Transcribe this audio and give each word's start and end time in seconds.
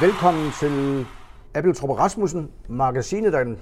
Velkommen 0.00 0.50
til 0.60 1.06
Abel 1.54 1.72
Rasmussen, 1.72 2.50
magasinet, 2.68 3.32
der 3.32 3.54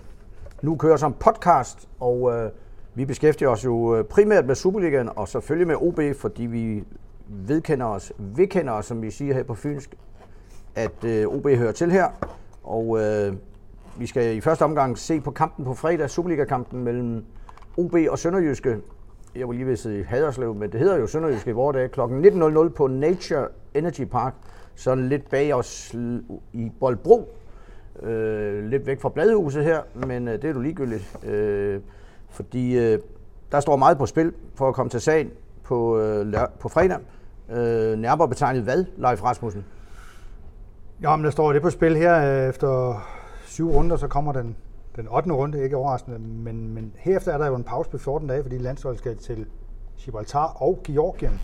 nu 0.63 0.77
kører 0.77 0.97
som 0.97 1.13
podcast, 1.13 1.89
og 2.01 2.33
øh, 2.33 2.51
vi 2.95 3.05
beskæftiger 3.05 3.49
os 3.49 3.65
jo 3.65 3.97
øh, 3.97 4.05
primært 4.05 4.47
med 4.47 4.55
Superligaen, 4.55 5.11
og 5.17 5.29
selvfølgelig 5.29 5.67
med 5.67 5.77
OB, 5.77 6.01
fordi 6.21 6.47
vi 6.47 6.85
vedkender 7.29 7.87
os, 7.87 8.13
vedkender 8.19 8.73
os, 8.73 8.87
som 8.87 9.03
vi 9.03 9.11
siger 9.11 9.35
her 9.35 9.43
på 9.43 9.55
Fynsk, 9.55 9.95
at 10.75 11.05
øh, 11.05 11.27
OB 11.27 11.49
hører 11.49 11.73
til 11.73 11.93
her, 11.93 12.09
og 12.65 13.01
øh, 13.01 13.35
vi 13.99 14.07
skal 14.07 14.37
i 14.37 14.41
første 14.41 14.63
omgang 14.63 14.99
se 14.99 15.21
på 15.21 15.31
kampen 15.31 15.65
på 15.65 15.75
fredag, 15.75 16.11
Superliga-kampen 16.11 16.85
mellem 16.85 17.25
OB 17.77 17.95
og 18.11 18.19
Sønderjyske. 18.19 18.79
Jeg 19.37 19.49
vil 19.49 19.57
lige 19.57 19.67
ved 19.67 19.77
sige 19.77 20.05
Haderslev, 20.05 20.55
men 20.55 20.73
det 20.73 20.81
hedder 20.81 20.97
jo 20.97 21.07
Sønderjyske 21.07 21.51
i 21.51 21.53
vores 21.53 21.75
dag, 21.75 21.91
kl. 21.91 22.01
19.00 22.01 22.69
på 22.69 22.87
Nature 22.87 23.49
Energy 23.75 24.05
Park, 24.05 24.35
sådan 24.77 25.09
lidt 25.09 25.31
bag 25.31 25.55
os 25.55 25.95
i 26.53 26.73
Boldbro, 26.81 27.37
øh, 28.03 28.65
lidt 28.65 28.87
væk 28.87 29.01
fra 29.01 29.09
Bladhuset 29.09 29.65
her, 29.65 29.81
men 29.95 30.29
øh, 30.29 30.43
det 30.43 30.51
er 30.51 30.53
du 30.53 30.61
ligegyldigt, 30.61 31.25
øh, 31.25 31.81
fordi 32.31 32.79
øh, 32.79 32.99
der 33.53 33.61
står 33.61 33.77
meget 33.77 33.99
på 33.99 34.07
spil 34.07 34.33
for 34.55 34.69
at 34.69 34.75
komme 34.75 34.91
til 34.91 35.01
sagen 35.01 35.31
på, 35.63 35.99
øh, 35.99 36.35
på 36.61 36.69
fredag. 36.69 36.99
Øh, 37.51 37.99
nærmere 37.99 38.29
betegnet 38.29 38.63
hvad, 38.63 38.85
Leif 38.97 39.25
Rasmussen? 39.25 39.65
Ja, 41.03 41.17
men 41.17 41.25
der 41.25 41.31
står 41.31 41.53
det 41.53 41.63
på 41.63 41.71
spil 41.71 41.97
her. 41.97 42.43
Øh, 42.43 42.49
efter 42.49 43.01
syv 43.47 43.71
runder, 43.71 43.97
så 43.97 44.09
kommer 44.09 44.33
den, 44.33 44.57
den 44.97 45.09
8. 45.09 45.33
runde, 45.33 45.63
ikke 45.65 45.77
overraskende. 45.77 46.19
Men, 46.19 46.75
men 46.75 46.93
herefter 46.97 47.33
er 47.33 47.39
der 47.39 47.47
jo 47.47 47.55
en 47.55 47.65
pause 47.65 47.91
på 47.91 47.99
14 47.99 48.29
dage, 48.29 48.43
fordi 48.43 48.59
landsholdet 48.59 48.99
skal 48.99 49.17
til 49.17 49.47
Gibraltar 49.99 50.47
og 50.47 50.81
Georgien. 50.85 51.41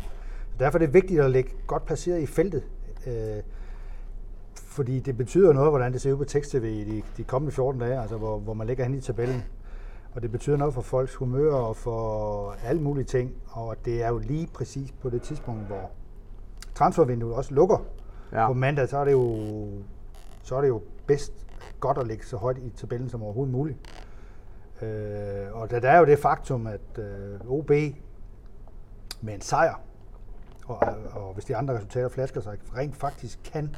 Så 0.50 0.56
derfor 0.58 0.78
er 0.78 0.80
det 0.80 0.94
vigtigt 0.94 1.20
at 1.20 1.30
ligge 1.30 1.50
godt 1.66 1.86
placeret 1.86 2.20
i 2.20 2.26
feltet. 2.26 2.62
Øh, 3.06 3.42
fordi 4.54 5.00
det 5.00 5.16
betyder 5.16 5.52
noget, 5.52 5.70
hvordan 5.70 5.92
det 5.92 6.00
ser 6.00 6.12
ud 6.12 6.16
på 6.16 6.24
tekst-tv 6.24 6.64
i 6.64 6.84
de, 6.84 7.02
de 7.16 7.24
kommende 7.24 7.54
14 7.54 7.80
dage, 7.80 8.00
altså 8.00 8.16
hvor, 8.16 8.38
hvor 8.38 8.54
man 8.54 8.66
ligger 8.66 8.84
hen 8.84 8.94
i 8.94 9.00
tabellen. 9.00 9.44
Og 10.14 10.22
det 10.22 10.32
betyder 10.32 10.56
noget 10.56 10.74
for 10.74 10.80
folks 10.80 11.14
humør 11.14 11.54
og 11.54 11.76
for 11.76 12.50
alle 12.64 12.82
mulige 12.82 13.04
ting. 13.04 13.34
Og 13.50 13.76
det 13.84 14.02
er 14.02 14.08
jo 14.08 14.18
lige 14.18 14.48
præcis 14.54 14.92
på 14.92 15.10
det 15.10 15.22
tidspunkt, 15.22 15.66
hvor 15.66 15.90
transfervinduet 16.74 17.34
også 17.34 17.54
lukker 17.54 17.84
ja. 18.32 18.46
på 18.46 18.52
mandag, 18.52 18.88
så 18.88 18.98
er 18.98 19.04
det 19.04 19.12
jo, 19.12 19.38
så 20.42 20.56
er 20.56 20.60
det 20.60 20.68
jo 20.68 20.82
bedst 21.06 21.32
godt 21.80 21.98
at 21.98 22.06
ligge 22.06 22.26
så 22.26 22.36
højt 22.36 22.58
i 22.58 22.70
tabellen 22.70 23.08
som 23.08 23.22
overhovedet 23.22 23.52
muligt. 23.52 23.78
Øh, 24.82 25.46
og 25.52 25.70
der 25.70 25.90
er 25.90 25.98
jo 25.98 26.04
det 26.04 26.18
faktum, 26.18 26.66
at 26.66 26.98
øh, 26.98 27.50
OB 27.50 27.70
med 29.20 29.34
en 29.34 29.40
sejr, 29.40 29.80
og, 30.80 30.94
og 31.12 31.34
hvis 31.34 31.44
de 31.44 31.56
andre 31.56 31.74
resultater 31.74 32.08
flasker 32.08 32.40
sig, 32.40 32.58
rent 32.76 32.96
faktisk 32.96 33.38
kan 33.44 33.76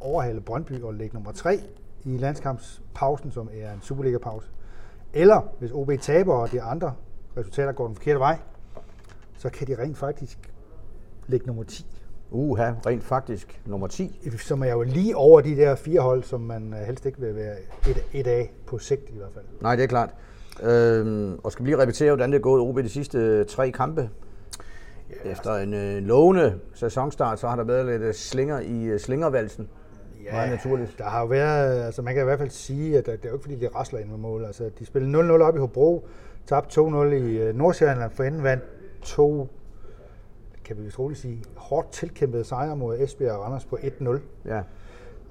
overhale 0.00 0.40
Brøndby 0.40 0.82
og 0.82 0.94
ligge 0.94 1.14
nummer 1.14 1.32
3 1.32 1.60
i 2.04 2.16
landskampspausen, 2.16 3.30
som 3.30 3.48
er 3.52 3.72
en 3.72 3.80
Superliga-pause. 3.82 4.48
Eller 5.12 5.52
hvis 5.58 5.70
OB 5.72 5.90
taber, 6.00 6.34
og 6.34 6.52
de 6.52 6.62
andre 6.62 6.94
resultater 7.36 7.72
går 7.72 7.86
den 7.86 7.96
forkerte 7.96 8.20
vej, 8.20 8.38
så 9.36 9.50
kan 9.50 9.66
de 9.66 9.82
rent 9.82 9.96
faktisk 9.96 10.52
ligge 11.26 11.46
nummer 11.46 11.62
10 11.62 11.86
Uha, 12.30 12.72
rent 12.86 13.04
faktisk 13.04 13.60
nummer 13.66 13.86
10. 13.86 14.30
Som 14.38 14.62
er 14.62 14.70
jo 14.70 14.82
lige 14.82 15.16
over 15.16 15.40
de 15.40 15.56
der 15.56 15.74
fire 15.74 16.00
hold, 16.00 16.22
som 16.22 16.40
man 16.40 16.74
øh, 16.74 16.80
helst 16.80 17.06
ikke 17.06 17.20
vil 17.20 17.36
være 17.36 17.54
et, 17.88 18.04
et 18.12 18.26
af 18.26 18.52
på 18.66 18.78
sigt 18.78 19.10
i 19.10 19.16
hvert 19.16 19.32
fald. 19.34 19.44
Nej, 19.60 19.76
det 19.76 19.82
er 19.82 19.86
klart. 19.86 20.10
Øhm, 20.62 21.38
og 21.44 21.52
skal 21.52 21.64
lige 21.64 21.78
repetere, 21.78 22.10
hvordan 22.10 22.32
det 22.32 22.38
er 22.38 22.42
gået 22.42 22.62
OB 22.62 22.78
de 22.78 22.88
sidste 22.88 23.44
tre 23.44 23.70
kampe? 23.70 24.10
Ja, 25.10 25.30
Efter 25.30 25.54
en 25.54 25.74
øh, 25.74 26.02
lovende 26.02 26.58
sæsonstart, 26.74 27.38
så 27.38 27.48
har 27.48 27.56
der 27.56 27.64
været 27.64 27.86
lidt 27.86 28.02
øh, 28.02 28.14
slinger 28.14 28.60
i 28.60 28.84
øh, 28.84 29.00
slingervalsen. 29.00 29.68
Ja, 30.24 30.32
Meget 30.32 30.50
naturligt. 30.50 30.94
der 30.98 31.04
har 31.04 31.20
jo 31.20 31.26
været, 31.26 31.82
altså 31.82 32.02
man 32.02 32.14
kan 32.14 32.22
i 32.22 32.24
hvert 32.24 32.38
fald 32.38 32.50
sige, 32.50 32.98
at 32.98 33.06
det 33.06 33.12
er 33.24 33.28
jo 33.28 33.34
ikke 33.34 33.42
fordi, 33.42 33.56
de 33.56 33.68
rasler 33.68 33.98
ind 33.98 34.08
med 34.08 34.18
mål. 34.18 34.44
Altså, 34.44 34.70
de 34.78 34.86
spillede 34.86 35.36
0-0 35.36 35.42
op 35.42 35.56
i 35.56 35.58
Hobro, 35.58 36.08
tabte 36.46 36.80
2-0 36.80 36.84
i 37.12 37.52
Nordsjælland, 37.54 38.10
for 38.10 38.24
enden 38.24 38.42
vandt 38.42 38.64
to 39.02 39.48
kan 40.68 40.78
vi 40.78 40.82
vist 40.82 40.98
roligt 40.98 41.20
sige, 41.20 41.44
hårdt 41.56 41.92
tilkæmpede 41.92 42.44
sejre 42.44 42.76
mod 42.76 42.98
Esbjerg 42.98 43.32
og 43.36 43.44
Randers 43.44 43.64
på 43.64 43.76
1-0. 43.76 44.18
Ja. 44.44 44.62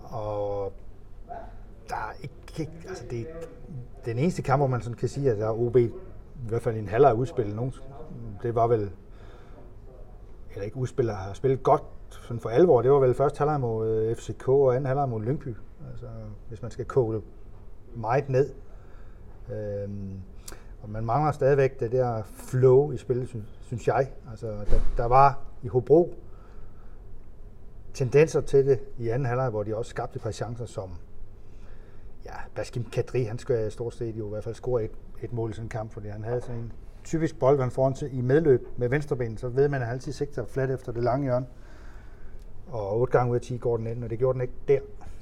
Og 0.04 0.74
der 1.90 1.96
er 1.96 2.14
ikke, 2.22 2.72
altså 2.88 3.04
det, 3.10 3.28
den 4.06 4.18
eneste 4.18 4.42
kamp, 4.42 4.60
hvor 4.60 4.68
man 4.68 4.82
sådan 4.82 4.98
kan 4.98 5.10
sige, 5.10 5.32
at 5.32 5.38
der 5.38 5.46
er 5.46 5.60
OB, 5.60 5.76
i 5.76 5.92
hvert 6.48 6.62
fald 6.62 6.76
i 6.76 6.80
en 6.80 6.88
halvleg 6.88 7.16
udspillet 7.16 7.56
nogen, 7.56 7.74
det 8.44 8.56
var 8.56 8.68
vel, 8.68 8.92
eller 10.58 10.66
ikke 10.66 10.78
udspiller, 10.78 11.14
har 11.14 11.34
spillet 11.34 11.64
godt 11.64 11.84
sådan 12.10 12.40
for 12.40 12.50
alvor, 12.50 12.82
det 12.82 12.92
var 12.92 13.00
vel 13.00 13.14
første 13.14 13.38
halvleg 13.38 13.60
mod 13.60 13.88
øh, 13.88 14.16
FCK 14.16 14.48
og 14.48 14.76
anden 14.76 14.86
halvleg 14.86 15.10
mod 15.10 15.22
Lyngby, 15.22 15.56
altså 15.92 16.06
hvis 16.48 16.62
man 16.62 16.72
skal 16.72 16.86
koge 16.86 17.16
det 17.16 17.24
meget 17.96 18.30
ned. 18.30 18.54
Øhm, 19.52 20.20
og 20.82 20.90
man 20.90 21.06
mangler 21.06 21.32
stadigvæk 21.32 21.80
det 21.80 21.92
der 21.92 22.24
flow 22.24 22.92
i 22.92 22.98
spillet, 22.98 23.28
synes, 23.28 23.60
synes 23.62 23.88
jeg. 23.88 24.12
Altså, 24.30 24.48
der, 24.48 24.80
der 24.98 25.06
var 25.06 25.40
i 25.64 25.68
Hobro 25.68 26.14
tendenser 27.94 28.42
til 28.42 28.66
det 28.66 28.80
i 28.98 29.10
anden 29.10 29.26
halvleg, 29.26 29.50
hvor 29.50 29.64
de 29.64 29.76
også 29.76 29.90
skabte 29.90 30.16
et 30.16 30.22
par 30.22 30.32
chancer, 30.32 30.66
som 30.66 30.90
ja, 32.26 32.32
Baskim 32.56 32.84
Kadri, 32.84 33.24
han 33.24 33.40
skal 33.40 33.72
stort 33.72 33.94
set 33.94 34.16
jo 34.16 34.28
i 34.28 34.30
hvert 34.30 34.44
fald 34.44 34.56
score 34.56 34.84
et, 34.84 34.92
et 35.22 35.34
mål 35.34 35.50
i 35.50 35.54
sådan 35.54 35.66
en 35.66 35.70
kamp, 35.70 35.92
fordi 35.92 36.08
han 36.08 36.24
havde 36.24 36.42
sådan 36.42 36.56
en 36.56 36.74
typisk 37.08 37.40
bold, 37.40 37.60
han 37.60 37.72
foran 37.72 37.94
til 37.94 38.18
i 38.18 38.22
medløb 38.22 38.68
med 38.78 38.90
venstreben, 38.90 39.38
så 39.38 39.48
ved 39.48 39.70
man, 39.70 39.82
at 39.82 39.88
han 39.88 39.96
altid 39.96 40.12
sigter 40.12 40.46
flat 40.46 40.70
efter 40.70 40.92
det 40.92 41.04
lange 41.04 41.24
hjørne. 41.24 41.46
Og 42.68 43.00
otte 43.00 43.12
gange 43.12 43.32
ud 43.32 43.36
af 43.36 43.42
10 43.42 43.58
går 43.58 43.78
den 43.78 43.88
ind, 43.88 44.04
og 44.04 44.10
det 44.10 44.20
gjorde 44.20 44.34
den 44.34 44.42
ikke 44.42 44.54
der. 44.68 44.80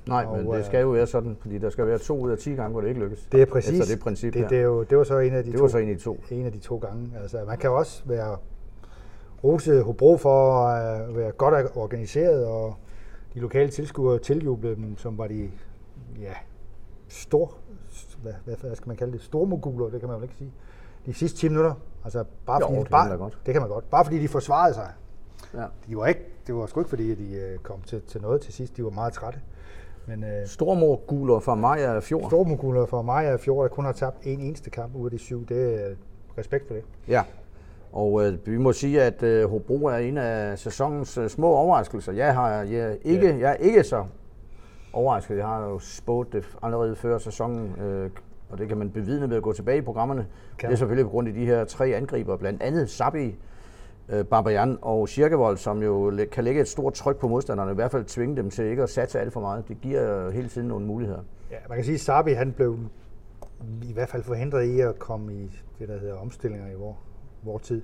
Nej, 0.07 0.25
og, 0.28 0.38
men 0.38 0.53
det 0.53 0.66
skal 0.66 0.81
jo 0.81 0.90
være 0.90 1.07
sådan, 1.07 1.38
fordi 1.40 1.57
der 1.57 1.69
skal 1.69 1.88
være 1.88 1.97
to 1.97 2.19
ud 2.19 2.31
af 2.31 2.38
10 2.38 2.51
gange, 2.51 2.72
hvor 2.72 2.81
det 2.81 2.88
ikke 2.88 3.00
lykkes. 3.00 3.28
Det 3.31 3.41
er 3.41 3.46
præcis. 3.46 3.79
Efter 3.79 3.96
det 3.96 4.03
princip 4.03 4.34
det, 4.34 4.50
det, 4.50 4.57
er 4.57 4.62
jo, 4.62 4.84
det 4.84 4.97
var 4.97 5.03
så 5.03 5.19
en 5.19 5.34
af 5.34 5.44
de 5.44 5.51
det 5.51 5.57
to. 5.57 5.63
Var 5.63 5.69
så 5.69 5.78
en 5.78 5.90
af 5.90 5.96
de 5.96 6.01
to. 6.01 6.19
En 6.31 6.46
af 6.46 6.51
de 6.51 6.59
to 6.59 6.78
gange. 6.78 7.12
Altså, 7.22 7.38
man 7.47 7.57
kan 7.57 7.69
også 7.69 8.03
være 8.06 8.38
rose 9.44 9.81
Hobro 9.81 10.17
for 10.17 10.67
at 10.67 11.16
være 11.16 11.31
godt 11.31 11.66
organiseret, 11.75 12.46
og 12.46 12.75
de 13.34 13.40
lokale 13.40 13.69
tilskuere 13.69 14.19
tiljublede 14.19 14.75
dem, 14.75 14.97
som 14.97 15.17
var 15.17 15.28
de 15.28 15.50
ja, 16.22 16.34
stor, 17.07 17.57
hvad, 18.22 18.34
hvad, 18.46 18.56
hvad 18.56 18.75
skal 18.75 18.88
man 18.88 18.97
kalde 18.97 19.13
det, 19.13 19.22
stormoguler, 19.22 19.90
det 19.90 20.00
kan 20.00 20.09
man 20.09 20.17
jo 20.17 20.23
ikke 20.23 20.35
sige. 20.35 20.52
De 21.05 21.13
sidste 21.13 21.38
10 21.38 21.49
minutter, 21.49 21.73
altså 22.03 22.23
bare 22.45 22.59
jo, 22.61 22.67
fordi, 22.67 22.79
det, 22.79 22.89
bare, 22.89 23.09
kan 23.09 23.17
godt. 23.17 23.38
det 23.45 23.53
kan 23.53 23.61
man 23.61 23.69
godt, 23.69 23.89
bare 23.89 24.05
fordi 24.05 24.19
de 24.19 24.27
forsvarede 24.27 24.73
sig. 24.73 24.91
Ja. 25.53 25.66
De 25.88 25.97
var 25.97 26.05
ikke, 26.05 26.21
det 26.47 26.55
var 26.55 26.66
sgu 26.66 26.79
ikke 26.79 26.89
fordi, 26.89 27.11
at 27.11 27.17
de 27.17 27.35
øh, 27.35 27.59
kom 27.59 27.81
til, 27.81 28.01
til 28.01 28.21
noget 28.21 28.41
til 28.41 28.53
sidst, 28.53 28.77
de 28.77 28.83
var 28.83 28.89
meget 28.89 29.13
trætte. 29.13 29.39
Men, 30.07 30.23
øh, 30.23 30.47
Stormoguler 30.47 31.39
fra 31.39 31.55
Maja 31.55 31.99
Fjord. 31.99 32.29
Stormoguler 32.29 32.85
fra 32.85 33.01
Maja 33.01 33.35
Fjord, 33.35 33.63
der 33.63 33.69
kun 33.69 33.85
har 33.85 33.91
tabt 33.91 34.17
en 34.23 34.39
eneste 34.39 34.69
kamp 34.69 34.95
ud 34.95 35.05
af 35.05 35.11
de 35.11 35.17
syv. 35.17 35.47
Det 35.47 35.85
er 35.85 35.95
respekt 36.38 36.67
for 36.67 36.73
det. 36.73 36.83
Ja, 37.07 37.23
og 37.95 38.25
øh, 38.25 38.47
vi 38.47 38.57
må 38.57 38.73
sige, 38.73 39.01
at 39.01 39.23
øh, 39.23 39.49
Hobro 39.49 39.85
er 39.85 39.97
en 39.97 40.17
af 40.17 40.59
sæsonens 40.59 41.17
øh, 41.17 41.29
små 41.29 41.47
overraskelser. 41.47 42.11
Jeg, 42.11 42.33
har, 42.33 42.49
jeg, 42.49 42.97
ikke, 43.03 43.27
ja. 43.27 43.37
jeg 43.37 43.51
er 43.51 43.55
ikke 43.55 43.83
så 43.83 44.05
overrasket. 44.93 45.37
Jeg 45.37 45.45
har 45.45 45.61
jo 45.61 45.79
spået 45.79 46.33
det 46.33 46.45
allerede 46.63 46.95
før 46.95 47.17
sæsonen, 47.17 47.75
øh, 47.81 48.09
og 48.50 48.57
det 48.57 48.67
kan 48.67 48.78
man 48.78 48.89
bevidne 48.89 49.29
ved 49.29 49.38
at 49.38 49.44
gå 49.44 49.53
tilbage 49.53 49.78
i 49.78 49.81
programmerne. 49.81 50.28
Kan. 50.57 50.69
Det 50.69 50.73
er 50.73 50.78
selvfølgelig 50.78 51.06
på 51.06 51.09
grund 51.09 51.28
af 51.28 51.33
de 51.33 51.45
her 51.45 51.66
tre 51.66 51.88
angriber, 51.88 52.38
blandt 52.38 52.61
andet 52.61 52.89
Sabi, 52.89 53.35
øh, 54.09 54.25
Barbajan 54.25 54.78
og 54.81 55.09
Schirkevold, 55.09 55.57
som 55.57 55.83
jo 55.83 56.13
kan 56.31 56.44
lægge 56.44 56.61
et 56.61 56.67
stort 56.67 56.94
tryk 56.94 57.17
på 57.17 57.28
modstanderne, 57.28 57.72
i 57.72 57.75
hvert 57.75 57.91
fald 57.91 58.05
tvinge 58.05 58.35
dem 58.35 58.50
til 58.50 58.66
ikke 58.66 58.84
at 58.84 58.89
satse 58.89 59.19
alt 59.19 59.34
for 59.34 59.41
meget. 59.41 59.67
Det 59.67 59.81
giver 59.81 60.31
hele 60.31 60.50
tiden 60.50 60.67
nogle 60.67 60.85
muligheder. 60.85 61.22
Ja, 61.51 61.57
man 61.69 61.78
kan 61.78 61.85
sige, 61.85 61.95
at 61.95 62.01
Sabi 62.01 62.31
han 62.31 62.53
blev 62.53 62.79
i 63.84 63.94
hvert 63.94 64.09
fald 64.09 64.23
forhindret 64.23 64.63
i 64.63 64.79
at 64.79 65.00
komme 65.00 65.34
i 65.34 65.51
det, 65.79 65.88
der 65.88 66.00
hedder 66.00 66.16
omstillinger 66.16 66.72
i 66.72 66.75
vor, 66.75 66.97
vor 67.44 67.57
tid. 67.57 67.81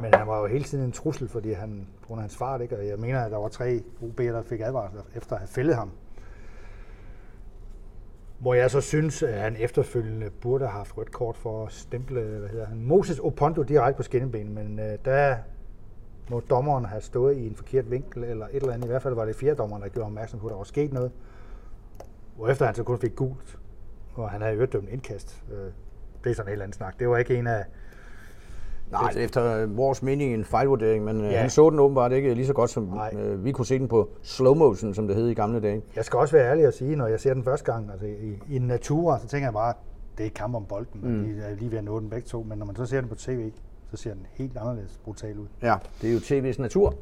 Men 0.00 0.14
han 0.14 0.26
var 0.26 0.40
jo 0.40 0.46
hele 0.46 0.64
tiden 0.64 0.84
en 0.84 0.92
trussel, 0.92 1.28
fordi 1.28 1.52
han, 1.52 1.86
på 2.00 2.06
grund 2.06 2.18
af 2.18 2.22
hans 2.22 2.36
fart, 2.36 2.60
ikke? 2.60 2.76
og 2.78 2.86
jeg 2.86 2.98
mener, 2.98 3.20
at 3.20 3.30
der 3.30 3.38
var 3.38 3.48
tre 3.48 3.82
OB'er, 4.02 4.22
der 4.22 4.42
fik 4.42 4.60
advarsler 4.60 5.02
efter 5.16 5.32
at 5.32 5.38
have 5.38 5.48
fældet 5.48 5.74
ham. 5.74 5.90
Hvor 8.38 8.54
jeg 8.54 8.70
så 8.70 8.80
synes, 8.80 9.22
at 9.22 9.40
han 9.40 9.56
efterfølgende 9.56 10.30
burde 10.30 10.64
have 10.64 10.78
haft 10.78 10.96
rødt 10.96 11.12
kort 11.12 11.36
for 11.36 11.66
at 11.66 11.72
stemple 11.72 12.22
hvad 12.22 12.48
hedder 12.48 12.66
han, 12.66 12.82
Moses 12.82 13.18
Opondo 13.18 13.62
direkte 13.62 13.96
på 13.96 14.02
skinnebenen, 14.02 14.54
men 14.54 14.78
øh, 14.78 14.98
der 15.04 15.36
må 16.30 16.40
dommeren 16.40 16.84
have 16.84 17.00
stået 17.00 17.36
i 17.36 17.46
en 17.46 17.54
forkert 17.54 17.90
vinkel 17.90 18.24
eller 18.24 18.46
et 18.46 18.54
eller 18.54 18.72
andet. 18.72 18.86
I 18.86 18.88
hvert 18.88 19.02
fald 19.02 19.14
var 19.14 19.24
det 19.24 19.36
fjerde 19.36 19.56
dommeren, 19.56 19.82
der 19.82 19.88
gjorde 19.88 20.06
opmærksom 20.06 20.40
på, 20.40 20.46
at 20.46 20.50
der 20.50 20.56
var 20.56 20.64
sket 20.64 20.92
noget. 20.92 21.12
efter 22.50 22.66
han 22.66 22.74
så 22.74 22.82
kun 22.82 22.98
fik 22.98 23.14
gult, 23.14 23.58
og 24.14 24.30
han 24.30 24.40
havde 24.40 24.54
øvrigt 24.54 24.72
dømt 24.72 24.88
indkast. 24.88 25.42
Øh, 25.52 25.72
det 26.24 26.30
er 26.30 26.34
sådan 26.34 26.48
en 26.48 26.50
helt 26.50 26.62
anden 26.62 26.72
snak. 26.72 26.98
Det 26.98 27.08
var 27.08 27.16
ikke 27.16 27.36
en 27.38 27.46
af 27.46 27.64
Nej, 28.92 29.10
det 29.10 29.20
er 29.20 29.24
efter 29.24 29.66
vores 29.66 30.02
mening 30.02 30.34
en 30.34 30.44
fejlvurdering, 30.44 31.04
men 31.04 31.20
øh, 31.24 31.32
ja. 31.32 31.38
han 31.40 31.50
så 31.50 31.70
den 31.70 31.78
åbenbart 31.78 32.12
ikke 32.12 32.34
lige 32.34 32.46
så 32.46 32.52
godt, 32.52 32.70
som 32.70 33.00
øh, 33.18 33.44
vi 33.44 33.52
kunne 33.52 33.66
se 33.66 33.78
den 33.78 33.88
på 33.88 34.08
slow 34.22 34.54
motion, 34.54 34.94
som 34.94 35.06
det 35.06 35.16
hed 35.16 35.28
i 35.28 35.34
gamle 35.34 35.60
dage. 35.60 35.82
Jeg 35.96 36.04
skal 36.04 36.18
også 36.18 36.36
være 36.36 36.50
ærlig 36.50 36.64
at 36.66 36.74
sige, 36.74 36.96
når 36.96 37.06
jeg 37.06 37.20
ser 37.20 37.34
den 37.34 37.44
første 37.44 37.72
gang, 37.72 37.90
altså 37.92 38.06
i, 38.06 38.38
i 38.54 38.58
natura, 38.58 39.18
så 39.18 39.26
tænker 39.28 39.46
jeg 39.46 39.52
bare, 39.52 39.74
det 40.18 40.26
er 40.26 40.30
kamp 40.30 40.54
om 40.54 40.64
bolden, 40.64 41.00
mm. 41.02 41.18
og 41.20 41.24
de 41.24 41.40
er 41.50 41.54
lige 41.54 41.70
ved 41.70 41.78
at 41.78 41.84
nå 41.84 42.00
den 42.00 42.10
begge 42.10 42.26
to, 42.28 42.42
men 42.48 42.58
når 42.58 42.66
man 42.66 42.76
så 42.76 42.86
ser 42.86 43.00
den 43.00 43.08
på 43.08 43.14
tv, 43.14 43.50
så 43.90 43.96
ser 43.96 44.10
den 44.14 44.26
helt 44.32 44.56
anderledes 44.56 45.00
brutal 45.04 45.38
ud. 45.38 45.46
Ja, 45.62 45.74
det 46.02 46.08
er 46.10 46.12
jo 46.14 46.18
tv's 46.18 46.60
natur. 46.62 46.94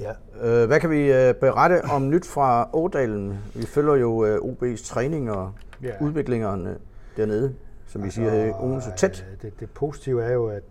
Ja. 0.00 0.10
Øh, 0.42 0.66
hvad 0.66 0.80
kan 0.80 0.90
vi 0.90 1.12
øh, 1.12 1.34
berette 1.34 1.82
om 1.92 2.10
nyt 2.10 2.26
fra 2.26 2.68
Ådalen? 2.72 3.38
Vi 3.54 3.66
følger 3.66 3.94
jo 3.94 4.24
øh, 4.24 4.36
OB's 4.36 4.86
træning 4.88 5.30
og 5.30 5.52
Ja. 5.82 5.90
udviklingerne 6.00 6.76
dernede, 7.16 7.54
som 7.86 8.04
vi 8.04 8.10
siger 8.10 8.30
her 8.30 8.44
i 8.44 8.50
Odense 8.60 8.90
tæt. 8.96 9.26
øh, 9.32 9.42
Det, 9.42 9.60
det 9.60 9.70
positive 9.70 10.22
er 10.24 10.32
jo, 10.32 10.46
at 10.46 10.62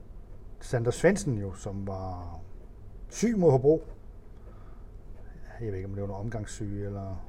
Sander 0.64 0.92
Svendsen 0.92 1.38
jo, 1.38 1.54
som 1.54 1.88
var 1.88 2.40
syg 3.10 3.38
mod 3.38 3.52
Hobro, 3.52 3.84
jeg 5.62 5.68
ved 5.72 5.76
ikke, 5.76 5.88
om 5.88 5.94
det 5.94 6.02
var 6.02 6.08
noget 6.08 6.22
omgangssyge, 6.24 6.86
eller, 6.86 7.26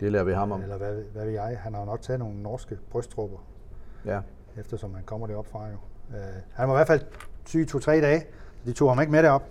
Det 0.00 0.12
lærer 0.12 0.24
vi 0.24 0.32
ham 0.32 0.52
om. 0.52 0.62
eller 0.62 0.76
hvad, 0.76 1.02
hvad 1.12 1.24
ved 1.24 1.32
jeg. 1.32 1.58
Han 1.60 1.74
har 1.74 1.80
jo 1.80 1.86
nok 1.86 2.00
taget 2.00 2.18
nogle 2.18 2.42
norske 2.42 2.78
brysttrupper, 2.90 3.38
Ja. 4.04 4.20
eftersom 4.56 4.94
han 4.94 5.04
kommer 5.04 5.26
derop 5.26 5.46
fra 5.46 5.66
jo. 5.66 5.76
Øh, 6.16 6.18
han 6.52 6.68
var 6.68 6.74
i 6.74 6.76
hvert 6.76 6.86
fald 6.86 7.00
syg 7.44 7.66
to-tre 7.68 8.00
dage. 8.00 8.24
De 8.64 8.72
tog 8.72 8.90
ham 8.90 9.00
ikke 9.00 9.12
med 9.12 9.22
derop. 9.22 9.42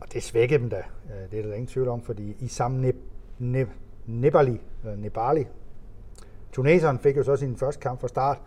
Og 0.00 0.12
det 0.12 0.22
svækkede 0.22 0.60
dem 0.60 0.70
da. 0.70 0.76
Øh, 1.14 1.30
Det 1.30 1.38
er 1.38 1.42
der 1.42 1.54
ingen 1.54 1.66
tvivl 1.66 1.88
om, 1.88 2.02
fordi 2.02 2.36
i 2.38 2.48
samme 2.48 2.80
ne, 2.80 2.92
ne, 3.38 3.66
Nebali, 4.06 4.60
eller 4.82 4.96
Nebali, 4.96 5.46
Tuneseren 6.52 6.98
fik 6.98 7.16
jo 7.16 7.22
så 7.22 7.36
sin 7.36 7.56
første 7.56 7.80
kamp 7.80 8.00
fra 8.00 8.08
start. 8.08 8.40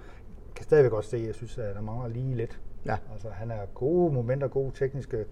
Kan 0.56 0.64
stadigvæk 0.64 0.92
godt 0.92 1.06
se, 1.06 1.24
jeg 1.28 1.36
synes, 1.36 1.58
at 1.58 1.76
der 1.76 1.82
mangler 1.82 2.08
lige 2.08 2.36
lidt. 2.36 2.62
Ja. 2.86 2.98
Altså, 3.14 3.28
han 3.30 3.52
er 3.52 3.66
gode 3.74 4.14
momenter, 4.14 4.48
gode 4.48 4.72
tekniske 4.76 5.26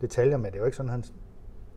detaljer, 0.00 0.36
men 0.36 0.46
det 0.46 0.54
er 0.54 0.58
jo 0.58 0.64
ikke 0.64 0.76
sådan, 0.76 0.90
han 0.90 1.04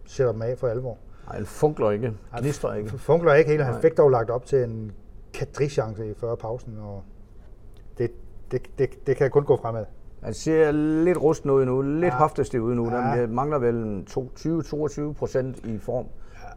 sætter 0.05 0.31
dem 0.33 0.41
af 0.41 0.57
for 0.57 0.67
alvor. 0.67 0.97
Nej, 1.27 1.35
han 1.35 1.45
funkler 1.45 1.91
ikke. 1.91 2.13
Gnistrer 2.39 2.73
ikke. 2.73 2.89
Funkler 2.89 3.33
ikke 3.33 3.51
helt. 3.51 3.63
Han 3.63 3.81
fik 3.81 3.97
dog 3.97 4.09
lagt 4.11 4.29
op 4.29 4.45
til 4.45 4.63
en 4.63 4.91
kadri-chance 5.33 6.09
i 6.09 6.13
40 6.13 6.37
pausen, 6.37 6.77
og 6.77 7.03
det, 7.97 8.11
det, 8.51 8.61
det, 8.77 9.07
det 9.07 9.17
kan 9.17 9.31
kun 9.31 9.43
gå 9.43 9.57
fremad. 9.57 9.85
Han 10.23 10.33
ser 10.33 10.71
lidt 11.03 11.17
rusten 11.21 11.49
ud 11.49 11.65
nu, 11.65 11.81
lidt 11.81 12.01
Ja. 12.01 12.07
ja. 12.07 12.17
hoftestiv 12.17 12.61
ud 12.61 12.75
nu. 12.75 12.91
Ja. 12.91 12.97
Der 12.97 13.27
mangler 13.27 13.57
vel 13.59 13.75
en 13.75 14.07
20-22 14.09 15.13
procent 15.13 15.65
i 15.65 15.77
form. 15.77 16.05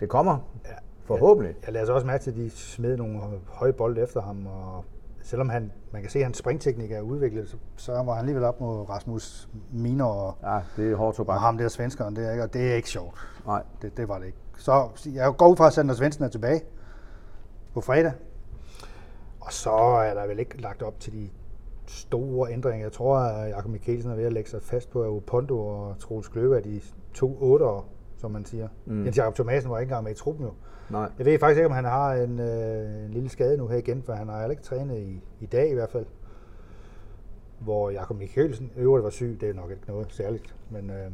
Det 0.00 0.08
kommer. 0.08 0.38
Ja. 0.64 0.70
Forhåbentlig. 1.04 1.54
Jeg 1.66 1.72
lader 1.72 1.86
så 1.86 1.92
også 1.92 2.06
mærke 2.06 2.22
til, 2.24 2.30
at 2.30 2.36
de 2.36 2.50
smed 2.50 2.96
nogle 2.96 3.20
høje 3.48 3.72
bolde 3.72 4.00
efter 4.00 4.20
ham, 4.22 4.46
og 4.46 4.84
selvom 5.22 5.48
han, 5.48 5.72
man 5.92 6.02
kan 6.02 6.10
se, 6.10 6.18
at 6.18 6.24
hans 6.24 6.36
springteknik 6.38 6.92
er 6.92 7.00
udviklet, 7.00 7.48
så, 7.48 7.56
så 7.76 7.92
var 7.92 8.12
han 8.12 8.18
alligevel 8.18 8.44
op 8.44 8.60
mod 8.60 8.88
Rasmus 8.88 9.48
Miner 9.72 10.04
og, 10.04 10.34
Ja, 10.42 10.60
det 10.76 10.92
er 10.92 10.96
hårdt 10.96 11.16
tobak. 11.16 11.34
og 11.34 11.40
ham 11.40 11.58
der 11.58 11.68
svenskeren 11.68 12.16
der, 12.16 12.30
ikke? 12.30 12.42
og 12.42 12.52
det 12.54 12.70
er 12.70 12.74
ikke 12.74 12.88
sjovt. 12.88 13.18
Nej. 13.46 13.62
Det, 13.82 13.96
det 13.96 14.08
var 14.08 14.18
det 14.18 14.26
ikke. 14.26 14.38
Så 14.56 14.88
jeg 15.14 15.34
går 15.36 15.48
ud 15.48 15.56
fra, 15.56 15.66
at 15.66 15.72
Sander 15.72 15.94
Svendsen 15.94 16.24
er 16.24 16.28
tilbage 16.28 16.60
på 17.74 17.80
fredag. 17.80 18.12
Og 19.40 19.52
så 19.52 19.70
er 19.80 20.14
der 20.14 20.26
vel 20.26 20.38
ikke 20.38 20.60
lagt 20.60 20.82
op 20.82 21.00
til 21.00 21.12
de 21.12 21.28
store 21.86 22.52
ændringer. 22.52 22.84
Jeg 22.86 22.92
tror, 22.92 23.18
at 23.18 23.50
Jakob 23.50 23.70
Mikkelsen 23.70 24.10
er 24.10 24.14
ved 24.16 24.24
at 24.24 24.32
lægge 24.32 24.50
sig 24.50 24.62
fast 24.62 24.90
på, 24.90 25.02
at 25.02 25.08
Opondo 25.08 25.66
og 25.66 25.98
Troels 25.98 26.28
Kløve 26.28 26.56
er 26.56 26.60
de 26.60 26.80
to 27.14 27.38
otter, 27.40 27.86
som 28.16 28.30
man 28.30 28.44
siger. 28.44 28.68
Mm. 28.86 29.04
Jens 29.04 29.18
Jakob 29.18 29.34
Thomasen 29.34 29.70
var 29.70 29.78
ikke 29.78 29.90
engang 29.90 30.04
med 30.04 30.12
i 30.12 30.14
truppen 30.14 30.44
jo. 30.46 30.52
Nej. 30.92 31.10
Jeg 31.18 31.26
ved 31.26 31.38
faktisk 31.38 31.58
ikke, 31.58 31.66
om 31.66 31.72
han 31.72 31.84
har 31.84 32.12
en, 32.12 32.40
øh, 32.40 33.04
en 33.04 33.10
lille 33.10 33.28
skade 33.28 33.56
nu 33.56 33.66
her 33.66 33.76
igen, 33.76 34.02
for 34.02 34.12
han 34.12 34.28
har 34.28 34.38
heller 34.38 34.50
ikke 34.50 34.62
trænet 34.62 34.98
i, 34.98 35.20
i 35.40 35.46
dag 35.46 35.70
i 35.70 35.74
hvert 35.74 35.90
fald. 35.90 36.06
Hvor 37.58 37.90
Jakob 37.90 38.18
Mikkelsen 38.18 38.70
øvrigt 38.76 39.04
var 39.04 39.10
syg, 39.10 39.38
det 39.40 39.48
er 39.48 39.54
nok 39.54 39.70
ikke 39.70 39.82
noget 39.88 40.06
særligt. 40.12 40.54
Men 40.70 40.90
øh, 40.90 41.10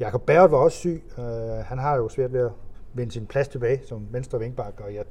Jakob 0.00 0.22
Berget 0.22 0.50
var 0.50 0.58
også 0.58 0.78
syg. 0.78 1.02
Øh, 1.18 1.24
han 1.64 1.78
har 1.78 1.96
jo 1.96 2.08
svært 2.08 2.32
ved 2.32 2.40
at 2.40 2.50
vinde 2.94 3.12
sin 3.12 3.26
plads 3.26 3.48
tilbage 3.48 3.80
som 3.86 4.06
venstre 4.10 4.38
vingbak, 4.38 4.80
og 4.84 4.94
jeg 4.94 5.04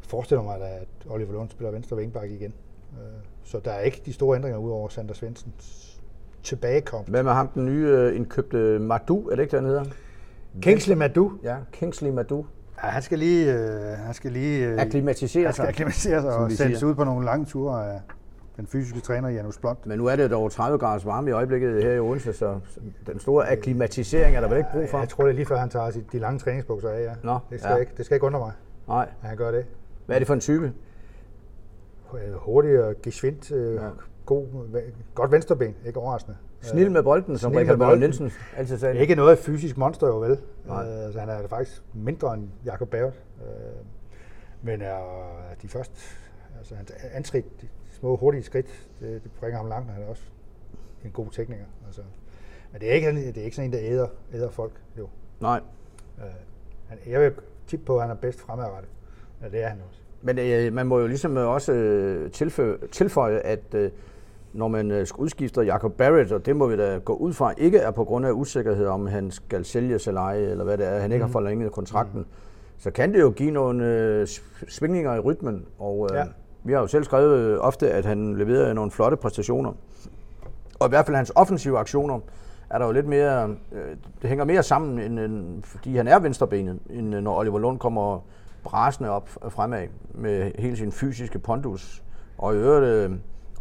forestiller 0.00 0.42
mig, 0.42 0.60
da, 0.60 0.66
at 0.66 1.10
Oliver 1.10 1.32
Lund 1.32 1.50
spiller 1.50 1.70
venstre 1.70 1.96
vingbak 1.96 2.30
igen. 2.30 2.54
Øh, 2.92 3.22
så 3.44 3.60
der 3.64 3.70
er 3.70 3.80
ikke 3.80 4.02
de 4.06 4.12
store 4.12 4.36
ændringer 4.36 4.58
udover 4.58 4.88
Sander 4.88 5.14
Svendsens 5.14 6.00
tilbagekomst. 6.42 7.10
Hvad 7.10 7.22
med 7.22 7.32
ham, 7.32 7.48
den 7.48 7.64
nye 7.64 7.86
øh, 7.88 8.16
indkøbte 8.16 8.78
Madu, 8.78 9.28
er 9.28 9.36
det 9.36 9.42
ikke, 9.42 9.56
den 9.56 9.64
hedder? 9.64 9.84
Kingsley 10.62 10.96
Madu, 10.96 11.32
Ja, 11.42 11.56
Kingsley 11.72 12.10
Madu. 12.10 12.46
ja, 12.84 12.88
han 12.88 13.02
skal 13.02 13.18
lige, 13.18 13.54
øh, 13.54 13.98
han 13.98 14.14
skal 14.14 14.32
lige 14.32 14.66
øh, 14.68 14.80
Akklimatisere 14.80 15.44
Han 15.44 15.52
skal 15.52 15.62
sig. 15.62 15.68
akklimatisere 15.68 16.20
sig 16.22 16.34
og 16.36 16.50
sendes 16.50 16.82
ud 16.82 16.94
på 16.94 17.04
nogle 17.04 17.24
lange 17.24 17.46
ture 17.46 17.92
af 17.94 18.00
den 18.56 18.66
fysiske 18.66 19.00
træner 19.00 19.28
Janus 19.28 19.58
Blond. 19.58 19.76
Men 19.84 19.98
nu 19.98 20.06
er 20.06 20.16
det 20.16 20.30
dog 20.30 20.50
30 20.52 20.78
graders 20.78 21.06
varme 21.06 21.30
i 21.30 21.32
øjeblikket 21.32 21.82
her 21.82 21.92
i 21.92 21.98
Odense, 21.98 22.32
så 22.32 22.60
den 23.06 23.18
store 23.20 23.50
akklimatisering 23.52 24.36
er 24.36 24.40
der 24.40 24.48
vel 24.48 24.58
ikke 24.58 24.70
brug 24.72 24.88
for? 24.88 24.98
Jeg 24.98 25.08
tror, 25.08 25.24
det 25.24 25.30
er 25.30 25.34
lige 25.34 25.46
før, 25.46 25.56
han 25.56 25.68
tager 25.68 25.90
sit- 25.90 26.12
de 26.12 26.18
lange 26.18 26.38
træningsbukser 26.38 26.88
af, 26.88 27.02
ja. 27.02 27.12
Nå, 27.22 27.38
det, 27.50 27.60
skal 27.60 27.70
ja. 27.72 27.76
ikke, 27.76 27.92
det 27.96 28.04
skal 28.04 28.14
ikke 28.14 28.26
undre 28.26 28.40
mig, 28.40 28.52
Nej. 28.88 29.08
at 29.22 29.28
han 29.28 29.36
gør 29.36 29.50
det. 29.50 29.66
Hvad 30.06 30.16
er 30.16 30.20
det 30.20 30.26
for 30.26 30.34
en 30.34 30.40
type? 30.40 30.72
Øh, 32.14 32.34
Hurtig 32.34 32.84
og 32.84 32.94
gesvindt, 33.02 33.52
øh, 33.52 33.74
Ja. 33.74 33.80
god, 34.26 34.46
godt 35.14 35.32
venstreben, 35.32 35.74
ikke 35.86 35.98
overraskende. 36.00 36.36
Snil 36.60 36.90
med 36.90 37.02
bolden, 37.02 37.38
som 37.38 37.52
snil 37.52 37.60
Richard 37.60 37.78
bolden. 37.78 37.98
Nielsen 37.98 38.30
altid 38.56 38.78
sagde. 38.78 38.98
Ikke 38.98 39.14
noget 39.14 39.38
fysisk 39.38 39.76
monster 39.76 40.06
jo 40.06 40.18
vel. 40.18 40.38
Nej. 40.66 41.06
Øh, 41.06 41.12
så 41.12 41.20
han 41.20 41.28
er 41.28 41.48
faktisk 41.48 41.82
mindre 41.94 42.34
end 42.34 42.48
Jakob 42.64 42.88
Bavert. 42.88 43.14
Øh, 43.40 43.86
men 44.62 44.82
er 44.82 45.00
de 45.62 45.68
første, 45.68 46.00
altså 46.58 46.74
hans 46.74 46.92
antrit, 47.12 47.44
de 47.62 47.68
små 47.90 48.16
hurtige 48.16 48.42
skridt, 48.42 48.88
det, 49.00 49.22
det 49.22 49.30
bringer 49.40 49.58
ham 49.58 49.68
langt, 49.68 49.88
og 49.88 49.94
han 49.94 50.02
er 50.04 50.08
også 50.08 50.22
en 51.04 51.10
god 51.10 51.30
tekniker. 51.32 51.64
Altså. 51.86 52.02
Men 52.72 52.80
det 52.80 52.90
er 52.90 52.94
ikke, 52.94 53.16
det 53.16 53.38
er 53.38 53.44
ikke 53.44 53.56
sådan 53.56 53.70
en, 53.70 53.72
der 53.72 53.80
æder, 53.82 54.08
æder 54.34 54.50
folk, 54.50 54.72
jo. 54.98 55.08
Nej. 55.40 55.60
Øh, 56.18 56.24
han, 56.88 56.98
jeg 57.06 57.20
vil 57.20 57.32
tippe 57.66 57.86
på, 57.86 57.96
at 57.96 58.02
han 58.02 58.10
er 58.10 58.14
bedst 58.14 58.40
fremadrettet. 58.40 58.90
Ja, 59.42 59.48
det 59.48 59.62
er 59.62 59.68
han 59.68 59.78
også. 59.88 60.00
Men 60.22 60.38
øh, 60.38 60.72
man 60.72 60.86
må 60.86 61.00
jo 61.00 61.06
ligesom 61.06 61.36
også 61.36 61.72
øh, 61.72 62.30
tilføje, 62.30 62.78
tilføje, 62.92 63.38
at 63.38 63.74
øh, 63.74 63.90
når 64.52 64.68
man 64.68 64.90
øh, 64.90 65.06
skal 65.06 65.20
udskifte 65.20 65.60
Jacob 65.60 65.92
Barrett, 65.92 66.32
og 66.32 66.46
det 66.46 66.56
må 66.56 66.66
vi 66.66 66.76
da 66.76 66.98
gå 66.98 67.12
ud 67.14 67.32
fra, 67.32 67.52
ikke 67.58 67.78
er 67.78 67.90
på 67.90 68.04
grund 68.04 68.26
af 68.26 68.30
usikkerhed 68.32 68.86
om, 68.86 69.06
han 69.06 69.30
skal 69.30 69.64
sælges 69.64 70.08
eller 70.08 70.20
ej, 70.20 70.36
eller 70.36 70.64
hvad 70.64 70.78
det 70.78 70.86
er, 70.86 71.00
han 71.00 71.12
ikke 71.12 71.24
har 71.24 71.32
forlænget 71.32 71.72
kontrakten, 71.72 72.20
mm. 72.20 72.26
så 72.78 72.90
kan 72.90 73.12
det 73.14 73.20
jo 73.20 73.30
give 73.30 73.50
nogle 73.50 73.86
øh, 73.86 74.22
sv- 74.22 74.64
svingninger 74.68 75.14
i 75.14 75.18
rytmen. 75.18 75.64
Og 75.78 76.08
øh, 76.10 76.16
Ja. 76.16 76.24
vi 76.64 76.72
har 76.72 76.80
jo 76.80 76.86
selv 76.86 77.04
skrevet 77.04 77.38
øh, 77.38 77.58
ofte, 77.60 77.90
at 77.90 78.04
han 78.04 78.36
leverede 78.36 78.74
nogle 78.74 78.90
flotte 78.90 79.16
præstationer. 79.16 79.72
Og 80.80 80.86
i 80.86 80.88
hvert 80.88 81.06
fald 81.06 81.16
hans 81.16 81.32
offensive 81.34 81.78
aktioner 81.78 82.20
er 82.70 82.78
der 82.78 82.86
jo 82.86 82.92
lidt 82.92 83.06
mere, 83.06 83.48
øh, 83.72 83.96
det 84.22 84.28
hænger 84.28 84.44
mere 84.44 84.62
sammen, 84.62 84.98
end, 84.98 85.18
end, 85.18 85.62
fordi 85.62 85.96
han 85.96 86.08
er 86.08 86.18
venstrebenet, 86.18 86.78
end 86.90 87.14
øh, 87.14 87.22
når 87.22 87.38
Oliver 87.38 87.58
Lund 87.58 87.78
kommer 87.78 88.20
brasende 88.64 89.10
op 89.10 89.28
fremad 89.48 89.86
med 90.14 90.52
hele 90.58 90.76
sin 90.76 90.92
fysiske 90.92 91.38
pondus. 91.38 92.02
Og 92.38 92.54
i 92.54 92.56
øvrigt 92.58 92.86
øh, 92.86 93.10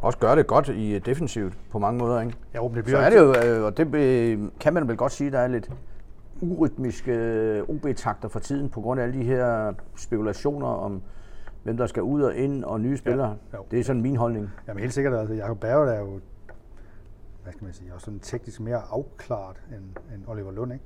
også 0.01 0.19
gør 0.19 0.35
det 0.35 0.47
godt 0.47 0.67
i 0.67 0.95
øh, 0.95 1.05
defensivt 1.05 1.57
på 1.71 1.79
mange 1.79 1.99
måder. 1.99 2.21
Ikke? 2.21 2.33
Ja, 2.53 2.59
det 2.59 2.75
Så 2.75 2.81
bliver 2.83 2.99
er 2.99 3.09
det 3.09 3.17
jo, 3.17 3.35
øh, 3.57 3.63
og 3.65 3.77
det 3.77 3.95
øh, 3.95 4.39
kan 4.59 4.73
man 4.73 4.87
vel 4.87 4.97
godt 4.97 5.11
sige, 5.11 5.31
der 5.31 5.39
er 5.39 5.47
lidt 5.47 5.71
urytmiske 6.41 7.63
OB-takter 7.67 8.27
for 8.27 8.39
tiden, 8.39 8.69
på 8.69 8.81
grund 8.81 8.99
af 8.99 9.03
alle 9.03 9.19
de 9.19 9.23
her 9.23 9.73
spekulationer 9.97 10.67
om, 10.67 11.01
hvem 11.63 11.77
der 11.77 11.87
skal 11.87 12.03
ud 12.03 12.21
og 12.21 12.35
ind, 12.35 12.63
og 12.63 12.81
nye 12.81 12.97
spillere. 12.97 13.37
jo. 13.53 13.65
Det 13.71 13.79
er 13.79 13.83
sådan 13.83 14.01
min 14.01 14.15
holdning. 14.15 14.49
Jamen 14.67 14.81
helt 14.81 14.93
sikkert, 14.93 15.13
altså 15.13 15.33
Jacob 15.33 15.59
Berger 15.59 15.91
er 15.91 15.99
jo, 15.99 16.19
hvad 17.43 17.53
skal 17.53 17.63
man 17.65 17.73
sige, 17.73 17.93
også 17.93 18.05
sådan 18.05 18.19
teknisk 18.19 18.59
mere 18.59 18.81
afklaret 18.91 19.57
end, 19.71 20.15
end 20.15 20.23
Oliver 20.27 20.51
Lund, 20.51 20.73
ikke? 20.73 20.85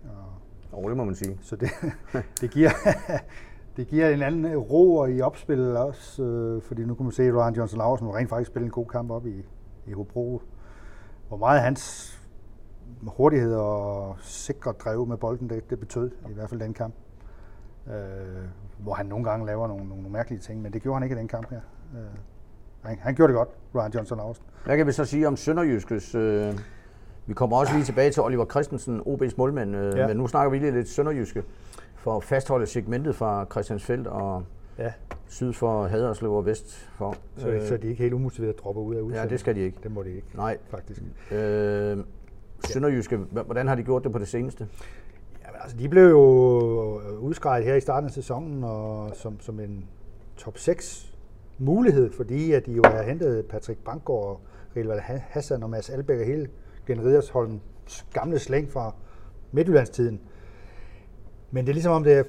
Og, 0.72 0.84
Og 0.84 0.90
det 0.90 0.98
må 0.98 1.04
man 1.04 1.16
sige. 1.16 1.38
så 1.42 1.56
det, 1.56 1.70
det 2.42 2.52
giver, 2.52 2.70
det 3.77 3.88
giver 3.88 4.10
en 4.10 4.22
anden 4.22 4.58
ro 4.58 5.06
i 5.06 5.22
opspillet 5.22 5.77
også, 5.77 6.24
øh, 6.24 6.62
fordi 6.62 6.86
nu 6.86 6.96
kan 6.96 7.03
man 7.03 7.12
se, 7.12 7.24
at 7.24 7.34
Ryan 7.34 7.53
Johnson 7.53 7.77
Larsen 7.77 8.15
rent 8.15 8.30
faktisk 8.30 8.48
spille 8.51 8.65
en 8.65 8.72
god 8.72 8.86
kamp 8.86 9.12
op 9.12 9.25
i, 9.27 9.46
i 9.88 9.92
Hobro. 9.92 10.42
Hvor 11.27 11.38
meget 11.38 11.62
hans 11.62 12.13
hurtighed 13.08 13.56
og 13.56 14.15
sikre 14.22 14.72
drev 14.72 15.08
med 15.08 15.18
bolden, 15.18 15.50
det, 15.50 15.70
det 15.70 15.80
betød 15.80 16.12
i 16.30 16.34
hvert 16.34 16.50
fald 16.50 16.60
den 16.60 16.74
kamp. 16.74 16.94
Øh, 17.88 17.94
hvor 18.80 18.94
han 18.94 19.06
nogle 19.06 19.25
gange 19.25 19.46
laver 19.46 19.68
nogle, 19.68 19.88
nogle 19.89 20.10
mærkelige 20.10 20.39
ting, 20.39 20.62
men 20.62 20.74
det 20.74 20.82
gjorde 20.82 20.96
han 20.96 21.03
ikke 21.03 21.15
i 21.15 21.20
den 21.20 21.27
kamp 21.27 21.50
her. 21.50 21.60
Øh, 21.96 22.01
han, 22.82 22.98
han 23.01 23.15
gjorde 23.15 23.34
det 23.34 23.38
godt, 23.38 23.50
Ryan 23.75 23.92
Johnson 23.92 24.18
Larsen. 24.18 24.44
Hvad 24.65 24.77
kan 24.77 24.88
vi 24.88 24.92
så 24.92 25.06
sige 25.06 25.27
om 25.27 25.36
Sønderjyskes? 25.36 26.15
Øh, 26.15 26.60
vi 27.25 27.34
kommer 27.34 27.58
også 27.58 27.74
lige 27.74 27.86
tilbage 27.86 28.12
til 28.12 28.24
Oliver 28.24 28.46
Christensen, 28.46 29.00
OB's 29.00 29.34
målmand, 29.38 29.75
øh, 29.75 29.94
Ja. 29.94 30.01
ja. 30.01 30.08
men 30.08 30.18
nu 30.18 30.27
snakker 30.27 30.51
vi 30.51 30.58
lige 30.58 30.72
lidt 30.72 30.89
Sønderjyske 30.89 31.44
for 32.04 32.18
at 32.18 32.24
fastholde 32.24 32.66
segmentet 32.66 33.16
fra 33.16 33.46
Christiansfeldt 33.52 34.08
og 34.08 34.44
Ja, 34.78 34.94
syd 35.28 35.54
for 35.54 35.84
Haderslev 35.88 36.34
og 36.34 36.46
vest 36.46 36.90
for. 36.98 37.16
så, 37.38 37.48
øh, 37.50 37.68
så 37.68 37.78
de 37.78 37.88
ikke 37.88 38.04
helt 38.04 38.14
umotiveret 38.14 38.60
dropper 38.60 38.82
ud 38.82 38.96
af 38.96 39.00
ja, 39.00 39.04
udsendelsen. 39.04 39.30
det 39.30 39.40
skal 39.40 39.56
de 39.56 39.60
ikke. 39.62 39.78
Det 39.84 39.92
må 39.92 40.04
de 40.04 40.10
ikke, 40.16 40.28
Nej. 40.34 40.58
faktisk. 40.70 41.02
Øh, 41.32 41.98
Sønderjyske, 42.66 43.18
hvordan 43.18 43.68
har 43.68 43.76
de 43.76 43.84
gjort 43.84 44.04
det 44.04 44.12
på 44.12 44.20
det 44.20 44.28
seneste? 44.28 44.68
Jamen, 45.46 45.60
altså, 45.62 45.78
de 45.78 45.90
blev 45.90 46.10
jo 46.10 46.20
udskrejet 47.20 47.66
her 47.66 47.76
i 47.76 47.80
starten 47.82 48.08
af 48.08 48.14
sæsonen 48.14 48.64
og 48.64 49.12
som, 49.16 49.40
som 49.40 49.60
en 49.60 49.86
top 50.38 50.58
6 50.58 51.14
mulighed, 51.58 52.12
fordi 52.12 52.52
at 52.52 52.66
de 52.66 52.72
jo 52.72 52.82
har 52.86 53.04
hentet 53.04 53.46
Patrick 53.46 53.80
Bankgaard 53.80 54.24
og 54.26 54.40
Rilval 54.76 55.00
Hassan 55.00 55.64
og 55.64 55.70
Mads 55.70 55.90
Albeck 55.90 56.20
og 56.20 56.26
hele 56.26 56.48
Glenn 56.86 57.04
Ridersholms 57.06 58.06
gamle 58.14 58.40
slæng 58.40 58.70
fra 58.72 58.96
Midtjyllandstiden. 59.52 60.22
Men 61.54 61.66
det 61.66 61.72
er 61.72 61.74
ligesom 61.74 61.92
om 61.92 62.04
det, 62.04 62.26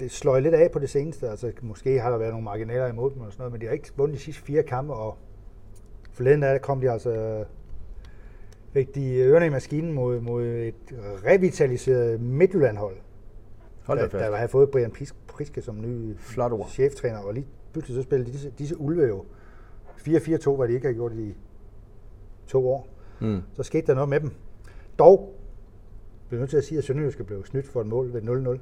det 0.00 0.10
slår 0.10 0.38
lidt 0.38 0.54
af 0.54 0.70
på 0.70 0.78
det 0.78 0.90
seneste. 0.90 1.28
Altså, 1.28 1.52
måske 1.62 2.00
har 2.00 2.10
der 2.10 2.18
været 2.18 2.30
nogle 2.30 2.44
marginaler 2.44 2.86
imod 2.86 3.10
dem 3.10 3.20
og 3.20 3.32
sådan 3.32 3.42
noget, 3.42 3.52
men 3.52 3.60
de 3.60 3.66
har 3.66 3.72
ikke 3.72 3.90
vundet 3.96 4.18
de 4.18 4.22
sidste 4.22 4.42
fire 4.42 4.62
kampe, 4.62 4.94
og 4.94 5.16
forleden 6.12 6.42
af 6.42 6.60
kom 6.60 6.80
de 6.80 6.90
altså 6.90 7.44
fik 8.72 8.94
de 8.94 9.16
ørerne 9.16 9.46
i 9.46 9.50
maskinen 9.50 9.92
mod, 9.92 10.20
mod 10.20 10.44
et 10.44 10.74
revitaliseret 11.24 12.20
Midtjylland-hold, 12.20 12.96
Hold 13.84 13.98
da 13.98 14.18
der, 14.18 14.30
der 14.30 14.36
havde 14.36 14.48
fået 14.48 14.70
Brian 14.70 14.92
Priske 15.28 15.62
som 15.62 15.80
ny 15.80 16.16
Flot 16.16 16.52
ord. 16.52 16.68
cheftræner, 16.68 17.18
og 17.18 17.34
lige 17.34 17.46
pludselig 17.72 17.96
så 17.96 18.02
spillede 18.02 18.32
disse, 18.32 18.50
disse 18.50 18.80
ulve 18.80 19.06
jo 19.06 19.24
4-4-2, 19.98 20.56
hvad 20.56 20.68
de 20.68 20.74
ikke 20.74 20.86
har 20.86 20.94
gjort 20.94 21.12
i 21.12 21.34
to 22.46 22.68
år. 22.68 22.88
Mm. 23.20 23.42
Så 23.52 23.62
skete 23.62 23.86
der 23.86 23.94
noget 23.94 24.08
med 24.08 24.20
dem. 24.20 24.30
Dog 24.98 25.34
blev 26.28 26.40
nødt 26.40 26.50
til 26.50 26.56
at 26.56 26.64
sige, 26.64 26.78
at 26.78 26.84
Sønderjyske 26.84 27.24
blev 27.24 27.44
snydt 27.44 27.66
for 27.66 27.80
et 27.80 27.86
mål 27.86 28.12
ved 28.12 28.22
0-0. 28.22 28.58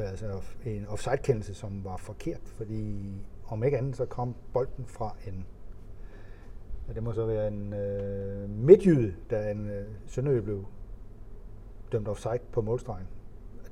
Altså 0.00 0.42
en 0.64 0.86
offside-kendelse, 0.86 1.54
som 1.54 1.84
var 1.84 1.96
forkert, 1.96 2.40
fordi 2.44 3.12
om 3.46 3.64
ikke 3.64 3.78
andet, 3.78 3.96
så 3.96 4.04
kom 4.04 4.34
bolden 4.52 4.86
fra 4.86 5.16
en 5.26 5.46
ja, 6.88 6.92
det 6.92 7.02
må 7.02 7.12
så 7.12 7.26
være 7.26 7.48
en 7.48 7.72
øh, 7.72 8.50
midtjyde, 8.50 9.14
da 9.30 9.50
en 9.50 9.70
øh, 9.70 9.86
Sønderjyde 10.06 10.42
blev 10.42 10.64
dømt 11.92 12.08
offside 12.08 12.38
på 12.52 12.60
målstregen. 12.60 13.06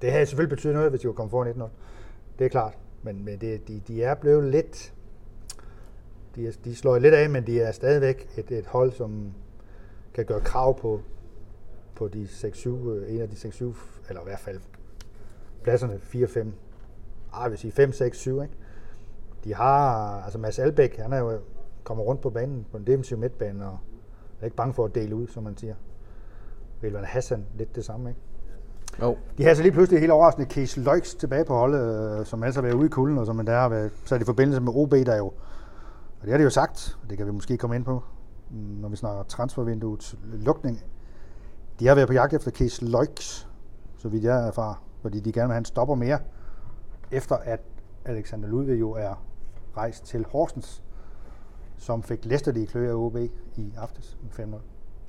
Det 0.03 0.13
havde 0.13 0.27
selvfølgelig 0.27 0.57
betydet 0.57 0.75
noget, 0.75 0.91
hvis 0.91 1.01
de 1.01 1.09
var 1.09 1.15
kommet 1.15 1.31
foran 1.31 1.63
1-0. 1.63 1.69
Det 2.39 2.45
er 2.45 2.49
klart. 2.49 2.79
Men, 3.03 3.25
men 3.25 3.41
det, 3.41 3.69
de, 3.69 3.83
de 3.89 4.03
er 4.03 4.15
blevet 4.15 4.45
lidt... 4.45 4.95
De, 6.35 6.47
er, 6.47 6.53
de 6.65 6.77
slår 6.77 6.99
lidt 6.99 7.15
af, 7.15 7.31
men 7.31 7.47
de 7.47 7.61
er 7.61 7.73
stadigvæk 7.73 8.29
et, 8.37 8.51
et 8.51 8.67
hold, 8.67 8.93
som 8.93 9.33
kan 10.15 10.25
gøre 10.25 10.41
krav 10.41 10.81
på, 10.81 11.01
på 11.97 12.09
de 12.09 12.25
6-7, 12.25 12.69
øh, 12.69 13.15
en 13.15 13.21
af 13.21 13.29
de 13.29 13.37
6-7, 13.37 13.75
eller 14.09 14.21
i 14.21 14.25
hvert 14.25 14.39
fald 14.39 14.61
pladserne 15.63 15.95
4-5. 16.03 16.39
Ej, 17.35 17.43
jeg 17.43 17.51
vil 17.51 17.59
sige 17.59 17.73
5, 17.73 17.93
6, 17.93 18.19
7, 18.19 18.43
ikke? 18.43 18.55
De 19.45 19.55
har, 19.55 20.23
altså 20.23 20.39
Mads 20.39 20.59
Albæk, 20.59 20.97
han 20.97 21.13
er 21.13 21.19
jo 21.19 21.39
kommer 21.85 22.05
rundt 22.05 22.21
på 22.21 22.31
banen 22.31 22.67
på 22.71 22.77
en 22.77 22.87
defensiv 22.87 23.19
midtbane, 23.19 23.67
og 23.67 23.79
er 24.41 24.45
ikke 24.45 24.57
bange 24.57 24.75
for 24.75 24.85
at 24.85 24.95
dele 24.95 25.15
ud, 25.15 25.27
som 25.27 25.43
man 25.43 25.57
siger. 25.57 25.75
Velvan 26.81 27.05
Hassan, 27.05 27.47
lidt 27.59 27.77
det 27.77 27.85
samme, 27.85 28.09
ikke? 28.09 28.21
Jo. 29.01 29.17
De 29.39 29.45
har 29.45 29.55
så 29.55 29.63
lige 29.63 29.73
pludselig 29.73 30.01
helt 30.01 30.13
overraskende 30.13 30.49
Kees 30.49 30.77
Løjks 30.77 31.15
tilbage 31.15 31.45
på 31.45 31.55
holdet, 31.55 32.19
øh, 32.21 32.27
som 32.27 32.43
altså 32.43 32.61
har 32.61 32.63
været 32.63 32.75
ude 32.75 32.87
i 32.87 32.89
kulden, 32.89 33.19
og 33.19 33.27
som 33.27 33.47
der 33.47 33.53
har 33.53 33.69
været 33.69 33.93
sat 34.05 34.23
i 34.23 34.25
forbindelse 34.25 34.61
med 34.61 34.73
OB, 34.77 34.91
der 34.91 35.17
jo, 35.17 35.27
og 35.27 36.23
det 36.23 36.31
har 36.31 36.37
de 36.37 36.45
jo 36.45 36.51
sagt, 36.51 36.99
og 37.03 37.11
det 37.11 37.19
kan 37.19 37.27
vi 37.27 37.33
måske 37.33 37.57
komme 37.57 37.77
ind 37.77 37.85
på, 37.85 38.03
mm, 38.51 38.57
når 38.57 38.89
vi 38.89 38.97
snakker 38.97 39.23
transfervinduets 39.23 40.17
lukning. 40.25 40.83
De 41.81 41.87
har 41.87 41.95
været 41.95 42.09
på 42.09 42.13
jagt 42.15 42.33
efter 42.35 42.51
Kees 42.51 42.83
Løjks, 42.83 43.49
så 43.99 44.09
vidt 44.09 44.25
jeg 44.25 44.47
erfarer, 44.49 44.85
fordi 45.03 45.21
de 45.21 45.33
gerne 45.33 45.47
vil 45.47 45.53
have 45.53 45.59
en 45.59 45.65
stopper 45.65 45.95
mere, 45.95 46.19
efter 47.11 47.37
at 47.37 47.61
Alexander 48.05 48.49
Ludvig 48.49 48.81
jo 48.81 48.93
er 48.93 49.23
rejst 49.77 50.05
til 50.05 50.27
Horsens, 50.29 50.83
som 51.77 52.03
fik 52.03 52.25
Leicester 52.25 52.53
i 52.53 52.65
klø 52.65 52.91
af 52.91 52.95
OB 52.95 53.17
i 53.57 53.73
aftes 53.79 54.19
med 54.23 54.47
5-0. 54.47 54.57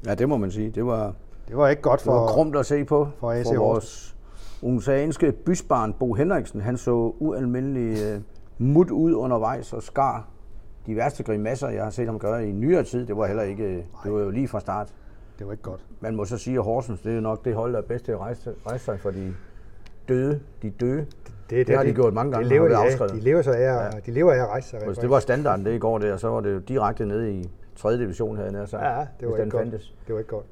Ja, 0.06 0.16
det 0.16 0.30
må 0.30 0.38
man 0.38 0.52
sige. 0.52 0.70
Det 0.70 0.86
var, 0.86 1.14
Det 1.48 1.58
var 1.58 1.68
ikke 1.68 1.82
godt 1.82 2.00
det 2.00 2.08
var 2.08 2.14
for... 2.14 2.34
grumt 2.34 2.56
at 2.56 2.66
se 2.66 2.86
på 2.86 3.08
for 3.20 3.32
AC 3.32 3.46
for 3.46 3.56
vores 3.56 4.16
odenseanske 4.64 5.32
bysbarn 5.32 5.94
Bo 5.94 6.14
Henriksen. 6.14 6.62
Han 6.62 6.78
så 6.78 7.14
ualmindelig 7.20 8.16
uh, 8.16 8.22
mut 8.58 8.92
ud 8.92 9.14
undervejs 9.14 9.74
og 9.74 9.84
skar 9.84 10.28
de 10.86 10.96
værste 10.96 11.24
grimasser, 11.24 11.70
jeg 11.70 11.84
har 11.84 11.90
set 11.90 12.06
ham 12.06 12.20
gøre 12.20 12.48
i 12.50 12.52
nyere 12.52 12.84
tid. 12.84 13.06
Det 13.06 13.18
var 13.18 13.28
heller 13.28 13.44
ikke, 13.44 13.86
det 14.04 14.14
var 14.14 14.20
jo 14.20 14.30
lige 14.30 14.48
fra 14.48 14.60
start. 14.60 14.94
Det 15.40 15.48
var 15.48 15.52
ikke 15.52 15.64
godt. 15.64 15.82
Man 16.00 16.16
må 16.16 16.26
så 16.26 16.38
sige, 16.38 16.58
at 16.58 16.64
Horsens, 16.64 17.02
det 17.02 17.16
er 17.18 17.20
nok 17.22 17.46
det 17.46 17.56
hold, 17.56 17.74
der 17.74 17.78
er 17.78 17.84
bedst 17.84 18.06
til 18.06 18.12
at 18.12 18.18
rejse, 18.20 18.54
rejse 18.68 18.86
sig 18.86 19.00
for 19.00 19.12
de 19.12 19.34
døde. 20.08 20.40
De 20.62 20.70
døde. 20.70 21.06
Det, 21.50 21.68
det 21.68 21.76
har 21.78 21.84
de 21.84 21.94
gjort 21.94 22.14
mange 22.14 22.32
gange, 22.32 22.46
De 22.46 22.50
lever, 22.50 22.76
har 22.76 22.76
de, 22.76 22.86
det 22.86 22.92
afskrevet. 22.92 23.14
de 23.14 23.20
lever 23.20 23.42
sig 23.42 23.58
af, 23.58 23.92
ja. 23.94 24.00
de 24.06 24.12
lever 24.12 24.34
af 24.34 24.38
at 24.38 24.48
rejse 24.48 24.70
sig. 24.70 24.80
Hvis 24.86 24.98
det 24.98 25.10
var 25.10 25.20
standarden 25.20 25.66
det 25.66 25.74
i 25.76 25.78
går 25.80 25.98
der, 25.98 26.18
så 26.18 26.28
var 26.30 26.42
det 26.42 26.54
jo 26.54 26.60
direkte 26.60 27.06
nede 27.06 27.32
i 27.34 27.50
3. 27.76 27.98
division, 27.98 28.36
havde 28.36 28.50
jeg 28.52 28.60
nær 28.60 28.66
sagt. 28.66 28.84
Ja, 28.84 29.08
det 29.20 29.30
var 29.30 29.38
ikke 29.38 29.50
godt. 29.52 29.62
fandtes. 29.64 29.94
Det 30.08 30.14
var 30.14 30.20
ikke 30.20 30.30
godt. 30.30 30.46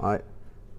Nej. 0.00 0.20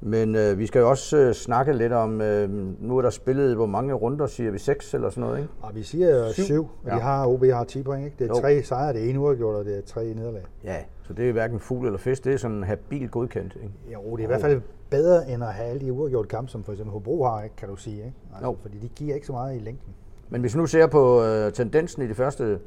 Men 0.03 0.35
øh, 0.35 0.59
vi 0.59 0.65
skal 0.67 0.79
jo 0.79 0.89
også 0.89 1.17
øh, 1.17 1.33
snakke 1.33 1.73
lidt 1.73 1.93
om, 1.93 2.21
øh, 2.21 2.49
nu 2.83 2.97
er 2.97 3.01
der 3.01 3.09
spillet, 3.09 3.55
hvor 3.55 3.65
mange 3.65 3.93
runder, 3.93 4.27
siger 4.27 4.51
vi? 4.51 4.57
Seks 4.59 4.93
eller 4.93 5.09
sådan 5.09 5.21
noget, 5.21 5.37
ikke? 5.39 5.49
Og 5.61 5.75
vi 5.75 5.83
siger 5.83 6.31
Syv. 6.31 6.43
syv, 6.43 6.61
og 6.63 6.69
Ja. 6.89 6.95
de 6.95 6.99
har, 7.01 7.27
OB 7.27 7.43
har 7.45 7.63
10 7.63 7.83
point, 7.83 8.05
ikke? 8.05 8.15
Det 8.19 8.23
er 8.31 8.35
Jo. 8.35 8.41
tre 8.41 8.63
sejre, 8.63 8.93
det 8.93 9.05
er 9.05 9.09
en 9.09 9.17
uafgjort, 9.17 9.55
og 9.55 9.65
det 9.65 9.77
er 9.77 9.81
tre 9.81 10.13
nederlag. 10.13 10.41
Ja, 10.63 10.77
så 11.03 11.13
det 11.13 11.29
er 11.29 11.33
hverken 11.33 11.59
fugl 11.59 11.85
eller 11.85 11.99
fisk, 11.99 12.23
det 12.23 12.33
er 12.33 12.37
sådan 12.37 12.63
habil 12.63 13.09
godkendt, 13.09 13.55
ikke? 13.55 13.73
Jo, 13.93 14.15
det 14.15 14.19
er 14.19 14.23
i 14.23 14.27
hvert 14.27 14.41
fald 14.41 14.61
bedre, 14.89 15.29
end 15.29 15.43
at 15.43 15.53
have 15.53 15.69
alle 15.69 15.81
de 15.81 15.93
uafgjorte 15.93 16.27
kampe, 16.29 16.51
som 16.51 16.63
for 16.63 16.71
eksempel 16.71 16.93
Hobro 16.93 17.23
har, 17.23 17.43
ikke, 17.43 17.55
kan 17.55 17.69
du 17.69 17.75
sige. 17.75 17.95
Ikke? 17.97 18.13
Altså, 18.33 18.45
Jo. 18.47 18.57
Fordi 18.61 18.77
de 18.77 18.87
giver 18.87 19.15
ikke 19.15 19.27
så 19.27 19.33
meget 19.33 19.55
i 19.55 19.59
længden. 19.59 19.93
Men 20.29 20.41
hvis 20.41 20.55
vi 20.55 20.59
nu 20.59 20.65
ser 20.65 20.87
på 20.87 21.23
øh, 21.23 21.51
tendensen 21.51 22.01
i 22.03 22.07
de 22.07 22.13
første 22.13 22.59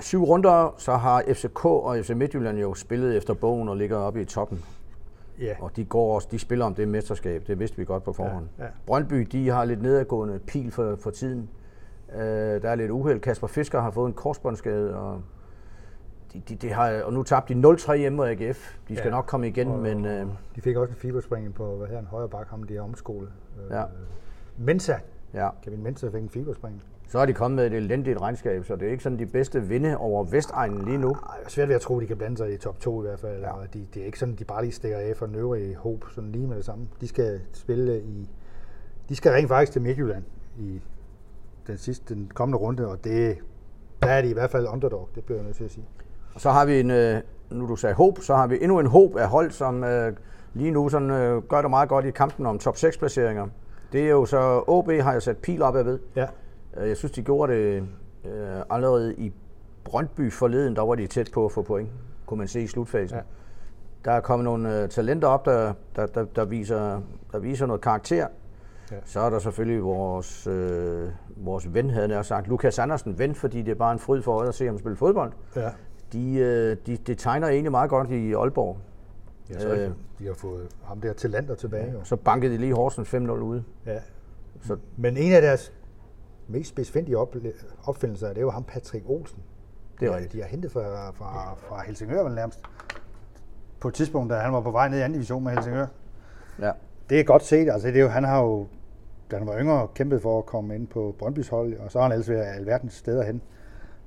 syv 0.00 0.24
runder, 0.24 0.74
så 0.78 0.92
har 0.92 1.22
FCK 1.32 1.64
og 1.64 1.96
FC 2.02 2.10
Midtjylland 2.10 2.58
jo 2.58 2.74
spillet 2.74 3.16
efter 3.16 3.34
bogen 3.34 3.68
og 3.68 3.76
ligger 3.76 3.96
oppe 3.96 4.20
i 4.20 4.24
toppen. 4.24 4.64
Ja. 5.42 5.54
Og 5.60 5.76
de 5.76 5.84
går 5.84 6.14
også, 6.14 6.28
de 6.30 6.38
spiller 6.38 6.64
om 6.64 6.74
det 6.74 6.88
mesterskab, 6.88 7.46
det 7.46 7.58
vidste 7.58 7.76
vi 7.76 7.84
godt 7.84 8.02
på 8.02 8.12
forhånd. 8.12 8.46
Ja, 8.58 8.64
ja. 8.64 8.70
Brøndby, 8.86 9.20
de 9.32 9.48
har 9.48 9.64
lidt 9.64 9.82
nedadgående 9.82 10.38
pil 10.38 10.70
for, 10.70 10.96
for 10.96 11.10
tiden. 11.10 11.48
Øh, 12.14 12.20
der 12.62 12.68
er 12.70 12.74
lidt 12.74 12.90
uheld. 12.90 13.20
Kasper 13.20 13.46
Fisker 13.46 13.80
har 13.80 13.90
fået 13.90 14.08
en 14.08 14.14
korsbåndsskade, 14.14 14.96
og, 14.98 15.22
de, 16.32 16.40
de, 16.48 16.54
de 16.54 16.72
har, 16.72 17.02
og 17.02 17.12
nu 17.12 17.22
tabte 17.22 17.54
de 17.54 17.68
0-3 17.68 17.94
hjemme 17.94 18.16
mod 18.16 18.28
AGF. 18.28 18.78
De 18.88 18.96
skal 18.96 19.08
Ja. 19.08 19.14
nok 19.14 19.24
komme 19.26 19.48
igen, 19.48 19.68
Og- 19.68 19.78
men 19.78 20.04
øh, 20.04 20.26
De 20.56 20.60
fik 20.60 20.76
også 20.76 20.90
en 20.92 20.96
fiberspring 20.96 21.54
på, 21.54 21.76
hvad 21.76 21.86
her, 21.88 21.98
en 21.98 22.06
højre 22.06 22.28
bak, 22.28 22.48
ham 22.48 22.62
de 22.62 22.76
er 22.76 22.82
omskole. 22.82 23.26
Øh, 23.64 23.70
Ja. 23.70 23.82
Mensa, 24.58 24.94
ja. 25.34 25.48
Kevin 25.62 25.82
Mensa 25.82 26.06
fik 26.08 26.22
en 26.22 26.28
fiberspring. 26.28 26.82
Så 27.12 27.18
er 27.18 27.26
de 27.26 27.32
kommet 27.32 27.56
med 27.56 27.66
et 27.66 27.72
elendigt 27.72 28.20
regnskab, 28.20 28.64
så 28.64 28.76
det 28.76 28.88
er 28.88 28.90
ikke 28.90 29.02
sådan 29.02 29.18
de 29.18 29.26
bedste 29.26 29.62
vinde 29.62 29.96
over 29.96 30.24
Vestegnen 30.24 30.84
lige 30.84 30.98
nu. 30.98 31.08
Ej, 31.08 31.36
det 31.38 31.46
er 31.46 31.50
svært 31.50 31.68
ved 31.68 31.74
at 31.74 31.80
tro, 31.80 32.00
de 32.00 32.06
kan 32.06 32.16
blande 32.16 32.36
sig 32.36 32.54
i 32.54 32.56
top 32.56 32.80
2 32.80 33.02
i 33.02 33.06
hvert 33.06 33.20
fald. 33.20 33.40
Ja. 33.40 33.50
Og 33.50 33.74
de, 33.74 33.86
det 33.94 34.02
er 34.02 34.06
ikke 34.06 34.18
sådan, 34.18 34.34
de 34.34 34.44
bare 34.44 34.62
lige 34.62 34.72
stikker 34.72 34.98
af 34.98 35.16
for 35.16 35.26
den 35.26 35.34
øvrige 35.34 35.76
håb, 35.76 36.04
sådan 36.14 36.32
lige 36.32 36.46
med 36.46 36.56
det 36.56 36.64
samme. 36.64 36.88
De 37.00 37.08
skal 37.08 37.40
spille 37.52 38.02
i... 38.02 38.30
De 39.08 39.16
skal 39.16 39.32
rent 39.32 39.48
faktisk 39.48 39.72
til 39.72 39.82
Midtjylland 39.82 40.24
i 40.58 40.80
den 41.66 41.78
sidste, 41.78 42.14
den 42.14 42.30
kommende 42.34 42.58
runde, 42.58 42.88
og 42.88 43.04
det, 43.04 43.38
der 44.02 44.08
er 44.08 44.22
de 44.22 44.30
i 44.30 44.32
hvert 44.32 44.50
fald 44.50 44.66
underdog, 44.66 45.08
det 45.14 45.24
bliver 45.24 45.38
jeg 45.38 45.44
nødt 45.44 45.56
til 45.56 45.64
at 45.64 45.70
sige. 45.70 45.86
Og 46.34 46.40
så 46.40 46.50
har 46.50 46.64
vi 46.64 46.80
en, 46.80 46.90
øh, 46.90 47.20
nu 47.50 47.68
du 47.68 47.76
sagde 47.76 47.94
håb, 47.94 48.18
så 48.20 48.34
har 48.34 48.46
vi 48.46 48.58
endnu 48.60 48.78
en 48.78 48.86
håb 48.86 49.16
af 49.16 49.28
hold, 49.28 49.50
som 49.50 49.84
øh, 49.84 50.12
lige 50.54 50.70
nu 50.70 50.88
sådan, 50.88 51.10
øh, 51.10 51.42
gør 51.42 51.60
det 51.60 51.70
meget 51.70 51.88
godt 51.88 52.04
i 52.04 52.10
kampen 52.10 52.46
om 52.46 52.58
top 52.58 52.76
6 52.76 52.98
placeringer. 52.98 53.46
Det 53.92 54.02
er 54.02 54.10
jo 54.10 54.24
så, 54.24 54.64
OB 54.66 54.90
har 54.90 55.12
jeg 55.12 55.22
sat 55.22 55.36
pil 55.36 55.62
op, 55.62 55.76
jeg 55.76 55.86
ved. 55.86 55.98
Ja, 56.16 56.26
Jeg 56.76 56.96
synes, 56.96 57.12
de 57.12 57.22
gjorde 57.22 57.52
det 57.52 57.82
øh, 58.24 58.62
allerede 58.70 59.14
i 59.14 59.32
Brøndby 59.84 60.32
forleden, 60.32 60.76
der 60.76 60.82
var 60.82 60.94
de 60.94 61.06
tæt 61.06 61.30
på 61.34 61.44
at 61.44 61.52
få 61.52 61.62
point, 61.62 61.88
kunne 62.26 62.38
man 62.38 62.48
se 62.48 62.62
i 62.62 62.66
slutfasen. 62.66 63.16
Ja. 63.16 63.22
Ja. 63.22 63.22
Der 64.04 64.12
er 64.12 64.20
kommet 64.20 64.44
nogle 64.44 64.82
øh, 64.82 64.88
talenter 64.88 65.28
op, 65.28 65.44
der, 65.44 65.72
der, 65.96 66.06
der, 66.06 66.24
der, 66.24 66.44
viser, 66.44 67.00
der 67.32 67.38
viser 67.38 67.66
noget 67.66 67.80
karakter. 67.82 68.16
Ja. 68.16 68.26
Ja. 68.90 68.96
Så 69.04 69.20
er 69.20 69.30
der 69.30 69.38
selvfølgelig 69.38 69.84
vores, 69.84 70.46
øh, 70.46 71.08
vores 71.36 71.74
ven, 71.74 71.90
havde 71.90 72.14
jeg 72.16 72.24
sagt, 72.24 72.48
Lukas 72.48 72.78
Andersen, 72.78 73.18
ven, 73.18 73.34
fordi 73.34 73.62
det 73.62 73.70
er 73.70 73.74
bare 73.74 73.92
en 73.92 73.98
fryd 73.98 74.22
for 74.22 74.32
øjet 74.38 74.48
at 74.48 74.54
se 74.54 74.66
ham 74.66 74.78
spille 74.78 74.96
fodbold. 74.96 75.32
ja. 75.56 75.70
De, 76.12 76.34
øh, 76.34 76.76
de, 76.86 76.96
det 76.96 77.18
tegner 77.18 77.48
egentlig 77.48 77.70
meget 77.70 77.90
godt 77.90 78.10
i 78.10 78.32
Aalborg. 78.32 78.78
ja 79.50 79.58
så 79.60 79.68
Øh. 79.68 79.78
øh. 79.84 79.90
de 80.18 80.26
har 80.26 80.34
fået 80.34 80.68
ham 80.84 81.00
der 81.00 81.12
til 81.12 81.30
lander 81.30 81.54
tilbage. 81.54 81.92
Jo. 81.92 81.98
Så 82.04 82.16
bankede 82.16 82.52
de 82.52 82.58
lige 82.58 82.74
Horsens 82.74 83.14
5-0 83.14 83.30
ude. 83.30 83.64
Ja. 83.86 83.98
Så 84.60 84.76
Men 84.96 85.16
en 85.16 85.32
af 85.32 85.42
deres 85.42 85.72
mest 86.48 86.68
spidsfindige 86.70 87.18
op, 87.18 87.36
opfindelser, 87.84 88.28
det 88.28 88.36
er 88.36 88.40
jo 88.40 88.50
ham 88.50 88.64
Patrick 88.64 89.04
Olsen. 89.08 89.42
det 90.00 90.08
er 90.08 90.14
rigtigt. 90.14 90.32
De 90.32 90.40
har 90.40 90.48
hentet 90.48 90.72
fra, 90.72 91.10
fra, 91.10 91.54
fra 91.54 91.82
Helsingør 91.86 92.22
vel 92.22 92.34
nærmest. 92.34 92.60
På 93.80 93.88
et 93.88 93.94
tidspunkt, 93.94 94.30
da 94.30 94.36
han 94.36 94.52
var 94.52 94.60
på 94.60 94.70
vej 94.70 94.88
ned 94.88 94.98
i 94.98 95.00
anden 95.00 95.12
division 95.12 95.44
med 95.44 95.52
Helsingør. 95.52 95.86
Ja. 96.60 96.72
Det 97.10 97.20
er 97.20 97.24
godt 97.24 97.42
set. 97.44 97.70
Altså, 97.70 97.88
det 97.88 97.96
er 97.96 98.00
jo, 98.00 98.08
han 98.08 98.24
har 98.24 98.40
jo, 98.40 98.66
da 99.30 99.38
han 99.38 99.46
var 99.46 99.58
yngre, 99.58 99.88
kæmpet 99.94 100.22
for 100.22 100.38
at 100.38 100.46
komme 100.46 100.74
ind 100.74 100.86
på 100.86 101.14
Brøndbys 101.18 101.48
hold, 101.48 101.78
og 101.78 101.90
så 101.90 101.98
har 101.98 102.02
han 102.02 102.12
altså 102.12 102.32
været 102.32 102.44
alverdens 102.44 102.92
steder 102.92 103.22
hen. 103.22 103.42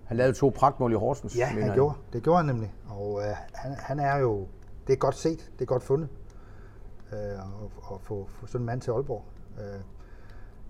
Han 0.05 0.17
lavede 0.17 0.33
to 0.33 0.49
pragtmål 0.55 0.91
i 0.91 0.95
Horsens. 0.95 1.37
Ja, 1.37 1.45
han 1.45 1.65
jeg. 1.65 1.73
gjorde. 1.73 1.95
Det 2.13 2.23
gjorde 2.23 2.37
han 2.37 2.45
nemlig. 2.45 2.73
Og 2.89 3.21
øh, 3.21 3.35
han, 3.53 3.71
han 3.79 3.99
er 3.99 4.17
jo, 4.17 4.47
det 4.87 4.93
er 4.93 4.97
godt 4.97 5.15
set, 5.15 5.51
det 5.53 5.61
er 5.61 5.65
godt 5.65 5.83
fundet. 5.83 6.09
Øh, 7.13 7.17
at, 7.19 7.37
at 7.93 8.01
få, 8.01 8.27
få 8.29 8.45
sådan 8.45 8.61
en 8.61 8.65
mand 8.65 8.81
til 8.81 8.91
Aalborg. 8.91 9.23
Øh, 9.59 9.81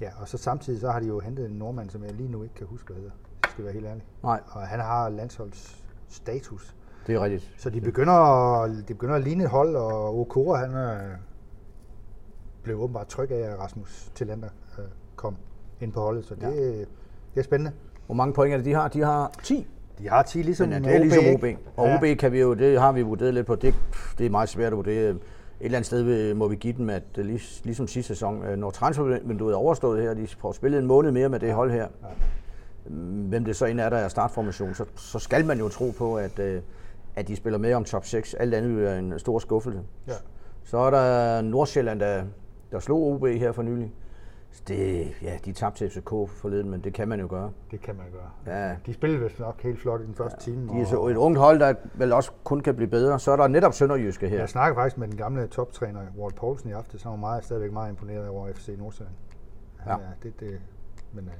ja, 0.01 0.09
og 0.21 0.27
så 0.27 0.37
samtidig 0.37 0.79
så 0.81 0.91
har 0.91 0.99
de 0.99 1.07
jo 1.07 1.19
hentet 1.19 1.45
en 1.49 1.51
nordmand, 1.57 1.89
som 1.89 2.03
jeg 2.03 2.13
lige 2.13 2.31
nu 2.31 2.43
ikke 2.43 2.55
kan 2.55 2.67
huske, 2.67 2.87
hvad 2.93 3.01
hedder. 3.01 3.15
Jeg 3.43 3.51
skal 3.51 3.63
være 3.63 3.73
helt 3.73 3.85
ærlig. 3.85 4.03
Nej, 4.23 4.39
Og 4.51 4.61
han 4.67 4.79
har 4.79 5.09
landsholdsstatus. 5.09 6.75
det 7.07 7.15
er 7.15 7.23
rigtigt. 7.23 7.51
Så 7.57 7.69
de 7.69 7.81
begynder, 7.81 8.13
at, 8.63 8.71
de 8.87 8.93
begynder 8.93 9.15
at 9.15 9.23
ligne 9.23 9.43
et 9.43 9.49
hold, 9.49 9.75
og 9.75 10.19
Okora, 10.19 10.57
han 10.57 10.73
øh, 10.75 11.17
blev 12.63 12.81
åbenbart 12.81 13.07
tryg 13.07 13.31
af, 13.31 13.51
at 13.51 13.59
Rasmus 13.59 14.11
Tillander 14.15 14.49
øh, 14.79 14.85
kom 15.15 15.35
ind 15.81 15.91
på 15.91 15.99
holdet. 15.99 16.25
Så 16.25 16.35
det, 16.35 16.41
ja. 16.41 16.49
det 16.79 16.87
er 17.35 17.41
spændende. 17.43 17.71
Hvor 18.05 18.15
mange 18.15 18.33
point 18.33 18.53
er 18.53 18.57
det, 18.57 18.65
de 18.65 18.73
har? 18.73 18.87
De 18.87 19.01
har 19.01 19.31
10. 19.43 19.67
De 19.99 20.09
har 20.09 20.23
10 20.23 20.41
ligesom 20.41 20.69
Men 20.69 20.83
ja, 20.83 20.89
det 20.89 20.95
er 20.95 20.99
ligesom 20.99 21.35
OB. 21.35 21.43
ikke? 21.43 21.59
Og 21.75 21.87
ja. 21.87 21.97
OB 22.13 22.17
kan 22.17 22.31
vi 22.31 22.39
jo, 22.41 22.53
det 22.53 22.79
har 22.79 22.91
vi 22.91 23.01
vurderet 23.01 23.33
lidt 23.33 23.47
på, 23.47 23.55
det, 23.55 23.75
det 24.17 24.25
er 24.25 24.29
meget 24.29 24.49
svært 24.49 24.73
at 24.73 24.77
vurdere. 24.77 25.15
Et 25.59 25.65
eller 25.65 25.77
andet 25.77 25.85
sted 25.85 26.33
må 26.33 26.47
vi 26.47 26.55
give 26.55 26.73
dem, 26.77 26.89
at 26.89 27.03
ligesom 27.63 27.87
sidste 27.87 28.07
sæson, 28.07 28.43
øh, 28.45 28.57
når 28.57 28.71
transfervinduet 28.71 29.53
er 29.53 29.57
overstået 29.57 30.01
her, 30.01 30.13
de 30.13 30.27
får 30.27 30.51
spillet 30.51 30.79
en 30.79 30.85
måned 30.85 31.11
mere 31.11 31.29
med 31.29 31.39
det 31.39 31.53
hold 31.53 31.71
her, 31.71 31.87
Mm, 32.87 33.27
hvem 33.29 33.45
det 33.45 33.55
så 33.55 33.65
end 33.65 33.79
er, 33.79 33.89
der 33.89 33.97
er 33.97 34.07
startformation, 34.07 34.73
så, 34.73 34.85
så 34.95 35.19
skal 35.19 35.45
man 35.45 35.59
jo 35.59 35.69
tro 35.69 35.91
på, 35.97 36.15
at, 36.15 36.39
øh, 36.39 36.61
at 37.15 37.27
de 37.27 37.35
spiller 37.35 37.59
med 37.59 37.73
om 37.73 37.83
top 37.83 38.05
6. 38.05 38.33
Alt 38.33 38.53
andet 38.53 38.71
vil 38.75 38.81
være 38.83 38.99
en 38.99 39.19
stor 39.19 39.39
skuffelse. 39.39 39.81
Ja. 40.07 40.13
Så 40.63 40.77
er 40.77 40.89
der 40.89 41.41
Nordsjælland, 41.41 41.99
der, 41.99 42.23
der 42.71 42.79
slog 42.79 43.03
OB 43.07 43.25
her 43.27 43.51
for 43.51 43.61
nylig. 43.61 43.93
Det, 44.67 45.13
ja, 45.21 45.37
de 45.45 45.53
tabte 45.53 45.77
til 45.79 45.89
FCK 45.89 46.09
forleden, 46.09 46.69
men 46.69 46.83
det 46.83 46.93
kan 46.93 47.07
man 47.07 47.19
jo 47.19 47.27
gøre. 47.29 47.51
Det 47.71 47.81
kan 47.81 47.95
man 47.95 48.05
gøre. 48.11 48.55
Ja. 48.55 48.75
De 48.85 48.93
spillede 48.93 49.21
vist 49.21 49.39
nok 49.39 49.61
helt 49.61 49.79
flot 49.79 50.01
i 50.01 50.05
den 50.05 50.15
første 50.15 50.39
time. 50.39 50.73
De 50.73 50.81
er 50.81 50.85
så 50.85 51.07
et 51.07 51.15
ungt 51.15 51.39
hold, 51.39 51.59
der 51.59 51.73
vel 51.93 52.13
også 52.13 52.31
kun 52.43 52.59
kan 52.59 52.75
blive 52.75 52.89
bedre. 52.89 53.19
Så 53.19 53.31
er 53.31 53.35
der 53.35 53.47
netop 53.47 53.73
Sønderjyske 53.73 54.29
her. 54.29 54.39
Jeg 54.39 54.49
snakkede 54.49 54.75
faktisk 54.75 54.97
med 54.97 55.07
den 55.07 55.17
gamle 55.17 55.47
toptræner, 55.47 56.01
Walt 56.17 56.35
Poulsen, 56.35 56.69
i 56.69 56.73
aften, 56.73 56.99
så 56.99 57.09
var 57.09 57.15
meget, 57.15 57.45
stadigvæk 57.45 57.71
meget 57.71 57.89
imponeret 57.89 58.27
over 58.27 58.53
FC 58.53 58.69
Nordsjælland. 58.77 59.15
Ja. 59.85 59.91
ja. 59.91 59.97
det, 60.23 60.39
det, 60.39 60.61
men, 61.13 61.25
øh, 61.25 61.33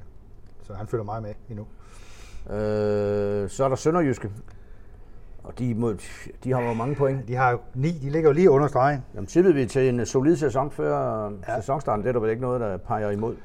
så 0.62 0.74
han 0.74 0.86
følger 0.86 1.04
meget 1.04 1.22
med 1.22 1.34
endnu. 1.48 1.66
Øh, 2.50 3.48
så 3.48 3.64
er 3.64 3.68
der 3.68 3.76
Sønderjyske. 3.76 4.30
Og 5.46 5.58
de, 5.58 5.74
må, 5.74 5.94
de 6.44 6.52
har 6.52 6.62
jo 6.62 6.72
mange 6.72 6.94
point. 6.94 7.28
De 7.28 7.34
har 7.34 7.50
jo 7.50 7.58
ni, 7.74 7.90
de 7.90 8.10
ligger 8.10 8.30
jo 8.30 8.32
lige 8.32 8.50
under 8.50 8.66
stregen. 8.66 9.04
Jamen, 9.14 9.26
tippede 9.26 9.54
vi 9.54 9.66
til 9.66 9.88
en 9.88 10.06
solid 10.06 10.36
sæson 10.36 10.70
før 10.70 11.24
ja. 11.48 11.56
sæsonstarten. 11.56 12.02
Det 12.02 12.08
er 12.08 12.12
der 12.12 12.20
vel 12.20 12.30
ikke 12.30 12.42
noget, 12.42 12.60
der 12.60 12.76
peger 12.76 13.10
imod. 13.10 13.36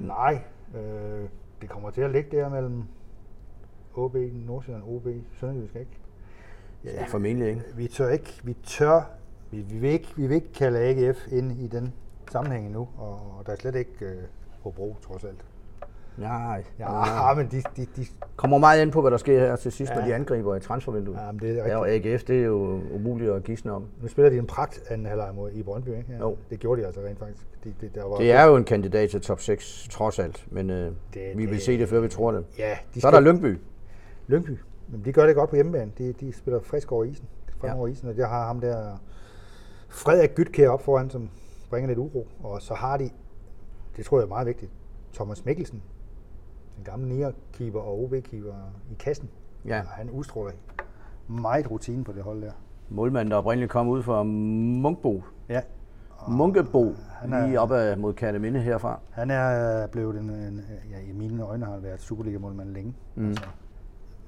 Nej, 0.00 0.42
øh, 0.74 1.28
det 1.60 1.68
kommer 1.68 1.90
til 1.90 2.00
at 2.00 2.10
ligge 2.10 2.36
der 2.36 2.48
mellem 2.48 2.82
OB, 3.94 4.16
Nordsjælland, 4.46 4.84
OB, 4.86 5.06
Sønderjysk, 5.40 5.76
ikke? 5.76 5.90
Ja, 6.84 7.04
formentlig 7.08 7.48
ikke. 7.48 7.62
Vi 7.76 7.86
tør 7.86 8.08
ikke, 8.08 8.40
vi 8.44 8.56
tør, 8.64 9.10
vi, 9.50 9.60
vi, 9.60 9.78
vil 9.78 9.90
ikke, 9.90 10.08
vi 10.16 10.26
vil 10.26 10.34
ikke 10.34 10.52
kalde 10.52 10.78
AGF 10.78 11.32
ind 11.32 11.52
i 11.52 11.66
den 11.66 11.92
sammenhæng 12.30 12.66
endnu, 12.66 12.88
og, 12.98 13.12
og 13.38 13.46
der 13.46 13.52
er 13.52 13.56
slet 13.56 13.74
ikke 13.74 13.92
øh, 14.00 14.16
Hobro, 14.62 14.96
trods 15.02 15.24
alt. 15.24 15.44
Nej. 16.18 16.64
Ja, 16.78 17.34
men 17.36 17.46
de, 17.50 17.62
de, 17.76 17.86
de, 17.96 18.06
Kommer 18.36 18.58
meget 18.58 18.82
ind 18.82 18.92
på, 18.92 19.00
hvad 19.00 19.10
der 19.10 19.16
sker 19.16 19.40
her 19.40 19.56
til 19.56 19.72
sidst, 19.72 19.90
ja. 19.90 19.94
Ja. 19.94 20.00
når 20.00 20.08
de 20.08 20.14
angriber 20.14 20.56
i 20.56 20.60
transfervinduet. 20.60 21.16
ja, 21.16 21.32
men 21.32 21.40
det 21.40 21.58
er 21.58 21.66
Ja, 21.66 21.76
og. 21.78 21.88
AGF, 21.90 22.24
det 22.24 22.40
er 22.40 22.44
jo 22.44 22.80
umuligt 22.94 23.30
at 23.30 23.44
gisne 23.44 23.72
om. 23.72 23.84
Nu 24.02 24.08
spiller 24.08 24.30
de 24.30 24.38
en 24.38 24.46
pragt 24.46 24.82
anden 24.90 25.06
halvleg 25.06 25.34
mod 25.34 25.50
i 25.52 25.62
Brøndby, 25.62 25.88
ikke? 25.88 26.04
Ja, 26.12 26.18
Jo. 26.18 26.36
Det 26.50 26.60
gjorde 26.60 26.80
de 26.80 26.86
altså 26.86 27.00
rent 27.00 27.18
faktisk. 27.18 27.46
De, 27.64 27.74
de, 27.80 27.90
der 27.94 28.04
var, 28.08 28.16
Det 28.16 28.32
er 28.32 28.44
jo 28.44 28.56
en 28.56 28.64
kandidat 28.64 29.10
til 29.10 29.20
top 29.20 29.40
6, 29.40 29.88
trods 29.90 30.18
alt. 30.18 30.46
Men 30.50 30.70
øh, 30.70 30.92
Det- 31.14 31.38
vi 31.38 31.44
vil 31.46 31.54
det- 31.54 31.62
se 31.62 31.78
det, 31.78 31.88
før 31.88 32.00
vi 32.00 32.08
tror 32.08 32.32
det. 32.32 32.44
Ja, 32.58 32.76
de 32.94 33.00
Så 33.00 33.06
er 33.06 33.10
der 33.10 33.20
Lyngby. 33.20 33.58
Lyngby. 34.26 34.58
Men 34.88 35.04
de 35.04 35.12
gør 35.12 35.26
det 35.26 35.34
godt 35.34 35.50
på 35.50 35.56
hjemmebane. 35.56 35.92
De, 35.98 36.12
de 36.12 36.32
spiller 36.32 36.60
frisk 36.60 36.92
over 36.92 37.04
isen. 37.04 37.26
Frem 37.60 37.70
Ja. 37.70 37.76
over 37.76 37.88
isen, 37.88 38.08
og 38.08 38.16
der 38.16 38.26
har 38.26 38.46
ham 38.46 38.60
der 38.60 39.00
Frederik 39.88 40.34
Gytkær 40.34 40.68
op 40.68 40.82
foran, 40.82 41.10
som 41.10 41.28
bringer 41.70 41.88
lidt 41.88 41.98
uro. 41.98 42.26
Og 42.42 42.62
så 42.62 42.74
har 42.74 42.96
de, 42.96 43.10
det 43.96 44.04
tror 44.04 44.18
jeg 44.18 44.24
er 44.24 44.28
meget 44.28 44.46
vigtigt, 44.46 44.70
Thomas 45.14 45.44
Mikkelsen, 45.44 45.82
den 46.76 46.84
gamle 46.84 47.08
nier-keeper 47.08 47.80
og 47.80 48.02
OB-keeper 48.04 48.52
i 48.90 48.94
kassen. 48.98 49.28
Ja. 49.64 49.80
Og 49.80 49.86
han 49.88 50.10
udstråler 50.10 50.52
meget 51.28 51.70
rutine 51.70 52.04
på 52.04 52.12
det 52.12 52.22
hold 52.22 52.42
der. 52.42 52.52
Målmanden, 52.88 53.30
der 53.30 53.36
oprindeligt 53.38 53.70
kom 53.72 53.88
ud 53.88 54.02
fra 54.02 54.22
Munkbo. 54.22 55.22
Ja, 55.48 55.60
Munkebo, 56.28 56.94
han 57.08 57.32
er- 57.32 57.46
lige 57.46 57.60
op 57.60 57.98
mod 57.98 58.12
Katteminde 58.14 58.60
herfra. 58.60 59.00
han 59.10 59.30
er 59.30 59.86
blevet 59.86 60.18
en, 60.20 60.30
en 60.30 60.60
ja, 60.90 61.10
i 61.10 61.12
mine 61.12 61.42
øjne 61.42 61.64
har 61.64 61.72
han 61.72 61.82
været 61.82 62.00
Superliga-målmand 62.00 62.68
længe. 62.70 62.94
Mm. 63.14 63.28
Altså, 63.28 63.44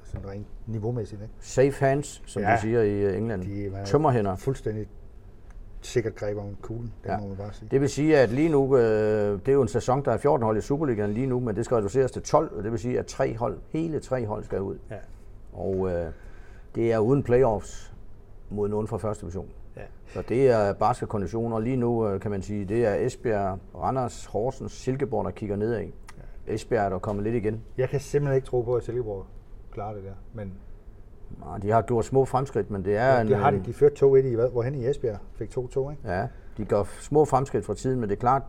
sådan 0.04 0.28
rent 0.28 0.46
niveaumæssigt, 0.66 1.22
ikke? 1.22 1.34
Safe 1.40 1.84
hands, 1.84 2.22
som 2.26 2.42
ja. 2.42 2.52
De 2.56 2.60
siger 2.60 2.82
i 2.82 3.00
øh, 3.02 3.16
England. 3.18 3.42
De 3.42 3.72
var 3.72 3.84
Tømmerhænder. 3.84 4.36
fuldstændig 4.36 4.86
sikkert 5.82 6.14
greb 6.14 6.36
om 6.38 6.56
kuglen, 6.62 6.92
det 7.02 7.08
Ja. 7.08 7.14
ja. 7.14 7.20
må 7.20 7.28
man 7.28 7.36
bare 7.36 7.52
sige. 7.52 7.68
Det 7.70 7.80
vil 7.80 7.88
sige, 7.88 8.18
at 8.18 8.30
lige 8.30 8.48
nu, 8.48 8.76
øh, 8.76 8.82
det 9.40 9.48
er 9.48 9.52
jo 9.52 9.62
en 9.62 9.68
sæson, 9.68 10.04
der 10.04 10.12
er 10.12 10.16
14 10.16 10.44
hold 10.44 10.58
i 10.58 10.60
Superligaen 10.60 11.12
lige 11.12 11.26
nu, 11.26 11.40
men 11.40 11.56
det 11.56 11.64
skal 11.64 11.74
reduceres 11.74 12.10
til 12.10 12.22
12, 12.22 12.56
og 12.56 12.62
det 12.64 12.70
vil 12.72 12.78
sige, 12.80 12.98
at 12.98 13.06
tre 13.06 13.36
hold, 13.36 13.58
hele 13.68 14.00
tre 14.00 14.26
hold 14.26 14.44
skal 14.44 14.60
ud. 14.60 14.78
Ja. 14.90 14.96
Og 15.52 15.90
øh, 15.90 16.12
det 16.74 16.92
er 16.92 16.98
uden 16.98 17.22
playoffs 17.22 17.94
mod 18.50 18.68
nogen 18.68 18.86
fra 18.86 18.96
første 18.96 19.22
division. 19.22 19.48
Ja. 19.76 19.82
Så 20.06 20.22
det 20.28 20.50
er 20.50 20.72
barske 20.72 21.06
konditioner. 21.06 21.58
Lige 21.58 21.76
nu 21.76 22.08
øh, 22.08 22.20
kan 22.20 22.30
man 22.30 22.42
sige, 22.42 22.64
det 22.64 22.86
er 22.86 22.94
Esbjerg, 22.94 23.58
Randers, 23.74 24.24
Horsens, 24.26 24.72
Silkeborg, 24.72 25.24
der 25.24 25.30
kigger 25.30 25.56
nedad. 25.56 25.80
Ja. 25.80 25.90
Esbjerg 26.54 26.84
er 26.84 26.88
der 26.88 26.98
kommet 26.98 27.24
lidt 27.24 27.34
igen. 27.34 27.62
Jeg 27.78 27.88
kan 27.88 28.00
simpelthen 28.00 28.36
ikke 28.36 28.46
tro 28.46 28.62
på, 28.62 28.74
at 28.76 28.84
Silkeborg 28.84 29.26
klarer 29.72 29.94
det 29.94 30.04
der. 30.04 30.12
Men 30.34 30.52
Nej, 31.44 31.58
De 31.58 31.70
har 31.70 31.82
gjort 31.82 32.04
små 32.04 32.24
fremskridt, 32.24 32.70
men 32.70 32.84
det 32.84 32.96
er 32.96 33.14
ja, 33.14 33.20
en, 33.20 33.28
det 33.28 33.36
har 33.36 33.50
de. 33.50 33.62
De 33.66 33.72
førte 33.74 34.06
2-1 34.06 34.16
i, 34.26 34.34
hvad- 34.34 34.50
hvorhen 34.50 34.74
i 34.74 34.86
Esbjerg 34.86 35.18
fik 35.34 35.50
2-2, 35.58 35.90
ikke? 35.90 36.02
Ja, 36.04 36.26
de 36.56 36.64
gør 36.64 36.82
små 37.00 37.24
fremskridt 37.24 37.64
fra 37.64 37.74
tiden, 37.74 38.00
men 38.00 38.08
det 38.08 38.16
er 38.16 38.20
klart, 38.20 38.42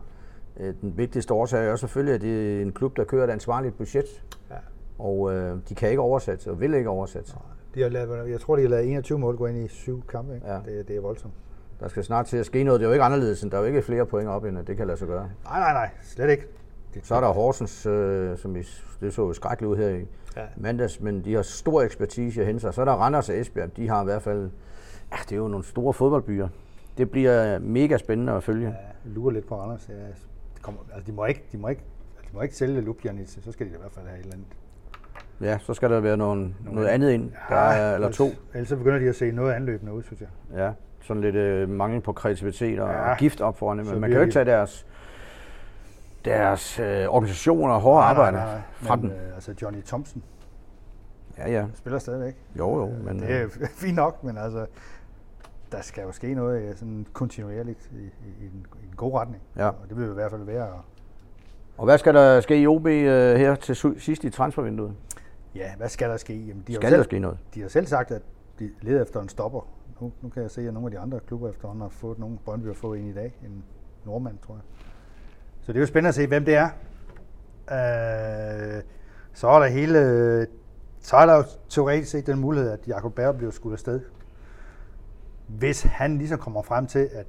øh, 0.60 0.74
den 0.80 0.96
vigtigste 0.96 1.34
årsag 1.34 1.66
er 1.66 1.70
jo 1.70 1.76
selvfølgelig, 1.76 2.14
at 2.14 2.20
det 2.20 2.58
er 2.58 2.62
en 2.62 2.72
klub, 2.72 2.96
der 2.96 3.04
kører 3.04 3.24
et 3.24 3.30
ansvarligt 3.30 3.76
budget, 3.78 4.24
Ja. 4.50 4.54
og 4.98 5.32
øh, 5.34 5.56
de 5.68 5.74
kan 5.74 5.88
ikke 5.90 6.02
oversætte, 6.02 6.50
og 6.50 6.60
vil 6.60 6.74
ikke 6.74 6.88
oversætte. 6.88 7.32
De 7.74 7.82
har 7.82 7.88
lavet, 7.88 8.30
jeg 8.30 8.40
tror, 8.40 8.56
de 8.56 8.62
har 8.62 8.68
lavet 8.68 8.88
21 8.90 9.18
mål 9.18 9.36
gå 9.36 9.46
ind 9.46 9.58
i 9.58 9.68
syv 9.68 10.02
kampe, 10.06 10.34
ikke? 10.34 10.46
Ja. 10.46 10.54
Det, 10.66 10.88
det 10.88 10.96
er 10.96 11.00
voldsomt. 11.00 11.34
Der 11.80 11.88
skal 11.88 12.04
snart 12.04 12.26
til 12.26 12.36
at 12.36 12.46
ske 12.46 12.64
noget. 12.64 12.80
Det 12.80 12.84
er 12.86 12.88
jo 12.88 12.92
ikke 12.92 13.04
anderledes, 13.04 13.42
end 13.42 13.50
der 13.50 13.56
er 13.56 13.60
jo 13.60 13.66
ikke 13.66 13.82
flere 13.82 14.06
point 14.06 14.28
op, 14.28 14.44
end 14.44 14.58
at 14.58 14.66
det 14.66 14.76
kan 14.76 14.86
lade 14.86 14.98
sig 14.98 15.08
gøre. 15.08 15.28
Nej, 15.44 15.60
nej, 15.60 15.72
nej. 15.72 15.90
Slet 16.02 16.30
ikke. 16.30 16.46
Det, 16.94 17.06
Så 17.06 17.14
er 17.14 17.20
der 17.20 17.28
Horsens, 17.28 17.86
øh, 17.86 18.38
som 18.38 18.54
vi, 18.54 18.66
det 19.00 19.14
så 19.14 19.22
jo 19.22 19.32
skrækkeligt 19.32 19.70
ud 19.70 19.76
her 19.76 19.88
i 19.88 20.04
Ja. 20.36 20.42
mandags, 20.56 21.00
men 21.00 21.24
de 21.24 21.34
har 21.34 21.42
stor 21.42 21.82
ekspertise 21.82 22.40
at 22.40 22.46
hente 22.46 22.60
sig. 22.60 22.74
Så 22.74 22.80
er 22.80 22.84
der 22.84 22.92
Randers 22.92 23.28
og 23.28 23.36
Esbjerg, 23.38 23.76
de 23.76 23.88
har 23.88 24.02
i 24.02 24.04
hvert 24.04 24.22
fald, 24.22 24.50
ja, 25.12 25.16
det 25.24 25.32
er 25.32 25.36
jo 25.36 25.48
nogle 25.48 25.64
store 25.64 25.92
fodboldbyer. 25.92 26.48
Det 26.98 27.10
bliver 27.10 27.58
mega 27.58 27.96
spændende 27.96 28.32
at 28.32 28.42
følge. 28.42 28.68
Ja, 28.68 29.10
lurer 29.10 29.30
lidt 29.32 29.46
på 29.48 29.60
Anders. 29.60 29.88
Ja, 29.88 29.94
det 30.54 30.62
kommer, 30.62 30.80
altså, 30.94 31.06
de 31.10 31.16
må 31.16 31.24
ikke, 31.24 31.44
de 31.52 31.58
må 31.58 31.68
ikke, 31.68 31.82
de 32.22 32.28
må 32.32 32.42
ikke 32.42 32.56
sælge 32.56 32.80
Lubjanitz, 32.80 33.44
så 33.44 33.52
skal 33.52 33.66
de 33.66 33.70
i 33.72 33.76
hvert 33.80 33.92
fald 33.92 34.06
have 34.06 34.18
et 34.18 34.22
eller 34.24 34.34
andet. 34.34 34.46
Ja, 35.40 35.58
så 35.58 35.74
skal 35.74 35.90
der 35.90 36.00
være 36.00 36.16
nogen, 36.16 36.56
noget 36.72 36.86
andet 36.88 37.10
ind, 37.10 37.32
der 37.48 37.56
er, 37.56 37.94
eller 37.94 38.10
to. 38.10 38.28
Ellers, 38.54 38.68
så 38.68 38.76
begynder 38.76 38.98
de 38.98 39.08
at 39.08 39.16
se 39.16 39.30
noget 39.30 39.52
anløbende 39.52 39.92
ud, 39.92 40.02
synes 40.02 40.20
jeg. 40.20 40.28
Ja, 40.58 40.72
sådan 41.02 41.22
lidt 41.22 41.34
øh, 41.36 41.68
mangel 41.68 42.00
på 42.00 42.12
kreativitet 42.12 42.80
og, 42.80 42.88
ja. 42.88 43.02
Ja. 43.04 43.10
og 43.10 43.16
gift 43.16 43.40
op 43.40 43.58
foran 43.58 43.78
det. 43.78 43.86
Men 43.86 44.00
man 44.00 44.10
kan 44.10 44.16
jo 44.16 44.22
ikke 44.22 44.32
tage 44.32 44.44
deres, 44.44 44.86
deres 46.24 46.78
øh, 46.78 47.06
organisationer 47.08 47.74
og 47.74 47.80
hårde 47.80 48.02
arbejde 48.04 48.62
fra 48.74 48.96
Men, 48.96 49.04
dem. 49.04 49.10
øh, 49.10 49.34
altså 49.34 49.54
Johnny 49.62 49.82
Thompson 49.82 50.22
Ja, 51.38 51.50
ja. 51.50 51.66
spiller 51.74 51.98
stadigvæk. 51.98 52.36
Jo, 52.58 52.80
jo. 52.80 52.86
Men, 53.04 53.18
Det 53.20 53.28
øh, 53.30 53.50
er 53.60 53.66
fint 53.84 53.96
nok, 53.96 54.24
men 54.24 54.38
altså, 54.38 54.66
der 55.72 55.80
skal 55.82 56.02
jo 56.04 56.12
ske 56.12 56.34
noget 56.34 56.62
øh, 56.62 56.74
sådan 56.76 57.06
kontinuerligt 57.12 57.90
i, 57.92 57.96
i, 58.04 58.44
i, 58.44 58.46
en, 58.46 58.66
i 58.82 58.86
en 58.86 58.94
god 58.96 59.14
retning. 59.14 59.42
Ja. 59.56 59.68
Og 59.68 59.74
det 59.88 59.96
vil 59.96 60.04
i 60.10 60.12
hvert 60.14 60.30
fald 60.30 60.42
være. 60.44 60.68
og 61.78 61.84
hvad 61.84 61.98
skal 61.98 62.14
der 62.14 62.40
ske 62.40 62.60
i 62.60 62.66
OB 62.66 62.86
øh, 62.86 63.36
her 63.36 63.54
til 63.54 63.76
sidst 64.00 64.24
i 64.24 64.30
transfervinduet? 64.30 64.92
Ja, 65.54 65.74
hvad 65.76 65.88
skal 65.88 66.10
der 66.10 66.16
ske? 66.16 66.34
Jamen, 66.34 66.64
de, 66.66 66.72
har 66.72 66.80
Skal 66.80 66.90
der 66.90 66.96
selv, 66.96 67.04
ske 67.04 67.18
noget? 67.18 67.38
de 67.54 67.60
har 67.60 67.68
selv 67.68 67.86
sagt, 67.86 68.10
at 68.10 68.22
de 68.58 68.70
leder 68.82 69.02
efter 69.02 69.20
en 69.20 69.28
stopper. 69.28 69.66
Nu, 70.00 70.12
nu 70.22 70.28
kan 70.28 70.42
jeg 70.42 70.50
se, 70.50 70.68
at 70.68 70.74
nogle 70.74 70.86
af 70.86 70.90
de 70.90 70.98
andre 70.98 71.20
klubber 71.20 71.48
efterhånden 71.50 71.82
har 71.82 71.88
fået 71.88 72.18
nogle. 72.18 72.38
Brøndby 72.44 72.66
har 72.66 72.74
fået 72.74 73.00
en 73.00 73.06
i 73.06 73.12
dag. 73.12 73.34
En 73.44 73.64
nordmand, 74.04 74.38
tror 74.46 74.54
jeg. 74.54 74.62
Så 75.70 75.72
det 75.72 75.78
er 75.78 75.82
jo 75.82 75.86
spændende 75.86 76.08
at 76.08 76.14
se, 76.14 76.26
hvem 76.26 76.44
det 76.44 76.54
er. 76.54 76.68
Øh, 77.70 78.82
så 79.32 79.48
er 79.48 79.58
der 79.58 79.66
hele... 79.66 80.46
Så 81.00 81.16
er 81.16 81.26
der 81.26 81.36
jo 81.36 81.44
teoretisk 81.68 82.10
set 82.10 82.26
den 82.26 82.38
mulighed, 82.38 82.70
at 82.70 82.88
Jakob 82.88 83.14
Berg 83.14 83.36
bliver 83.36 83.50
skudt 83.50 83.72
afsted. 83.72 84.00
Hvis 85.46 85.82
han 85.82 86.18
ligesom 86.18 86.38
kommer 86.38 86.62
frem 86.62 86.86
til, 86.86 87.08
at 87.12 87.26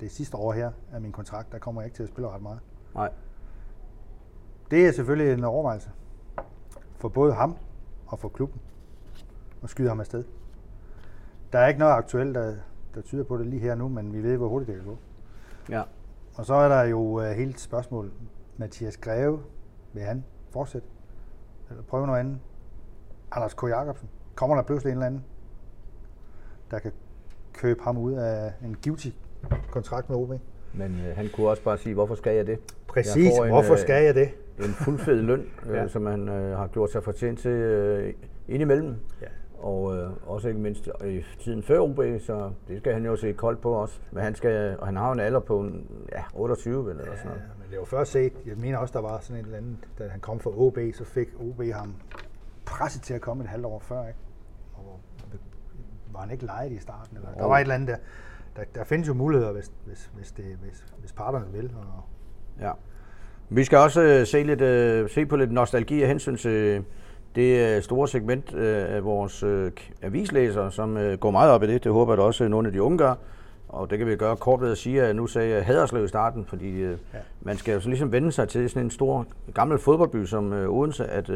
det 0.00 0.10
sidste 0.10 0.36
år 0.36 0.52
her 0.52 0.70
af 0.92 1.00
min 1.00 1.12
kontrakt, 1.12 1.52
der 1.52 1.58
kommer 1.58 1.80
jeg 1.80 1.86
ikke 1.86 1.96
til 1.96 2.02
at 2.02 2.08
spille 2.08 2.28
ret 2.28 2.42
meget. 2.42 2.58
Nej. 2.94 3.10
Det 4.70 4.86
er 4.86 4.92
selvfølgelig 4.92 5.32
en 5.32 5.44
overvejelse 5.44 5.90
for 6.98 7.08
både 7.08 7.34
ham 7.34 7.56
og 8.06 8.18
for 8.18 8.28
klubben 8.28 8.60
at 9.62 9.70
skyde 9.70 9.88
ham 9.88 10.00
afsted. 10.00 10.24
Der 11.52 11.58
er 11.58 11.68
ikke 11.68 11.80
noget 11.80 11.92
aktuelt, 11.92 12.34
der, 12.34 12.54
der 12.94 13.00
tyder 13.00 13.24
på 13.24 13.36
det 13.36 13.46
lige 13.46 13.60
her 13.60 13.74
nu, 13.74 13.88
men 13.88 14.12
vi 14.12 14.22
ved, 14.22 14.36
hvor 14.36 14.48
hurtigt 14.48 14.68
det 14.68 14.76
kan 14.76 14.84
gå. 14.84 14.98
Ja. 15.68 15.82
Og 16.36 16.46
så 16.46 16.54
er 16.54 16.68
der 16.68 16.82
jo 16.82 16.98
uh, 17.00 17.22
hele 17.24 17.58
spørgsmål. 17.58 18.10
Mathias 18.56 18.96
Greve, 18.96 19.40
vil 19.92 20.02
han 20.02 20.24
fortsætte? 20.50 20.88
Eller 21.70 21.82
prøve 21.82 22.06
noget 22.06 22.20
andet? 22.20 22.38
Anders 23.32 23.54
K. 23.54 23.62
Jacobsen, 23.62 24.08
kommer 24.34 24.56
der 24.56 24.62
pludselig 24.62 24.90
en 24.90 24.96
eller 24.96 25.06
anden, 25.06 25.24
der 26.70 26.78
kan 26.78 26.92
købe 27.52 27.82
ham 27.82 27.98
ud 27.98 28.12
af 28.12 28.52
en 28.64 28.76
givtig 28.82 29.18
kontrakt 29.70 30.08
med 30.10 30.16
OB? 30.16 30.32
Men 30.74 31.00
øh, 31.08 31.16
han 31.16 31.28
kunne 31.34 31.48
også 31.48 31.62
bare 31.62 31.78
sige, 31.78 31.94
hvorfor 31.94 32.14
skal 32.14 32.36
jeg 32.36 32.46
det? 32.46 32.58
Præcis, 32.88 33.32
får 33.36 33.44
en, 33.44 33.50
hvorfor 33.50 33.72
øh, 33.72 33.78
skal 33.78 34.04
jeg 34.04 34.14
det? 34.14 34.28
En 34.58 34.64
fuldfed 34.84 35.22
løn, 35.22 35.40
øh, 35.66 35.74
Ja. 35.74 35.88
som 35.88 36.06
han 36.06 36.28
øh, 36.28 36.56
har 36.58 36.66
gjort 36.66 36.90
sig 36.92 37.02
fortjent 37.04 37.38
til 37.38 37.50
øh, 37.50 38.14
indimellem. 38.48 38.96
Ja. 39.22 39.26
Og 39.64 39.96
øh, 39.96 40.10
også 40.26 40.48
ikke 40.48 40.60
mindst 40.60 40.88
i 41.04 41.22
tiden 41.40 41.62
før 41.62 41.80
OB, 41.80 42.00
så 42.20 42.50
det 42.68 42.78
skal 42.78 42.92
han 42.92 43.04
jo 43.04 43.16
se 43.16 43.32
koldt 43.32 43.60
på 43.60 43.72
også. 43.72 44.00
Men 44.12 44.22
han 44.22 44.34
skal, 44.34 44.76
og 44.78 44.86
han 44.86 44.96
har 44.96 45.06
jo 45.06 45.12
en 45.12 45.20
alder 45.20 45.40
på 45.40 45.70
ja, 46.12 46.22
28 46.34 46.90
eller, 46.90 47.02
eller 47.02 47.16
sådan 47.16 47.28
noget. 47.28 47.42
Ja, 47.42 47.46
men 47.58 47.70
det 47.70 47.78
var 47.78 47.84
først 47.84 48.12
set, 48.12 48.32
jeg 48.46 48.56
mener 48.56 48.78
også, 48.78 48.92
der 48.92 49.00
var 49.00 49.18
sådan 49.20 49.40
et 49.40 49.44
eller 49.44 49.58
andet, 49.58 49.76
da 49.98 50.08
han 50.08 50.20
kom 50.20 50.40
fra 50.40 50.50
OB, 50.50 50.78
så 50.94 51.04
fik 51.04 51.28
OB 51.40 51.62
ham 51.72 51.94
presset 52.64 53.02
til 53.02 53.14
at 53.14 53.20
komme 53.20 53.44
et 53.44 53.50
halvt 53.50 53.66
år 53.66 53.78
før, 53.78 54.06
ikke? 54.06 54.18
Og 54.74 55.00
var 56.12 56.20
han 56.20 56.30
ikke 56.30 56.44
lejet 56.44 56.72
i 56.72 56.78
starten? 56.78 57.16
Eller? 57.16 57.32
Der 57.34 57.46
var 57.46 57.56
et 57.56 57.60
eller 57.60 57.74
andet 57.74 57.88
der. 57.88 57.96
Der, 58.56 58.62
der 58.74 58.84
findes 58.84 59.08
jo 59.08 59.14
muligheder, 59.14 59.52
hvis, 59.52 59.72
hvis, 59.86 60.10
hvis, 60.16 60.32
det, 60.32 60.44
hvis, 60.44 60.86
hvis 61.00 61.12
parterne 61.12 61.46
vil. 61.52 61.74
Og, 61.76 62.02
Ja. 62.60 62.72
Vi 63.48 63.64
skal 63.64 63.78
også 63.78 64.02
øh, 64.02 64.26
se, 64.26 64.42
lidt, 64.42 64.60
øh, 64.60 65.10
se 65.10 65.26
på 65.26 65.36
lidt 65.36 65.52
nostalgi 65.52 66.02
af 66.02 66.08
hensyn 66.08 66.36
til 66.36 66.84
det 67.34 67.84
store 67.84 68.08
segment 68.08 68.54
øh, 68.54 68.96
af 68.96 69.04
vores 69.04 69.42
øh, 69.42 69.70
avislæsere, 70.02 70.72
som 70.72 70.96
øh, 70.96 71.18
går 71.18 71.30
meget 71.30 71.50
op 71.50 71.62
i 71.62 71.66
det. 71.66 71.84
Det 71.84 71.92
håber 71.92 72.12
jeg 72.12 72.18
da 72.18 72.22
også, 72.22 72.48
nogle 72.48 72.68
af 72.68 72.72
de 72.72 72.82
unge 72.82 72.98
gør. 72.98 73.14
Og 73.68 73.90
det 73.90 73.98
kan 73.98 74.06
vi 74.06 74.16
gøre 74.16 74.36
kort 74.36 74.60
ved 74.60 74.72
at 74.72 74.78
sige, 74.78 75.02
at 75.02 75.16
nu 75.16 75.26
sagde 75.26 75.50
jeg 75.54 75.64
Haderslev 75.64 76.04
i 76.04 76.08
starten, 76.08 76.44
fordi 76.48 76.82
ja. 76.82 76.92
man 77.40 77.56
skal 77.56 77.74
jo 77.74 77.80
så 77.80 77.88
ligesom 77.88 78.12
vende 78.12 78.32
sig 78.32 78.48
til 78.48 78.70
sådan 78.70 78.82
en 78.82 78.90
stor 78.90 79.26
gammel 79.54 79.78
fodboldby 79.78 80.24
som 80.24 80.52
Odense, 80.52 81.06
at, 81.06 81.30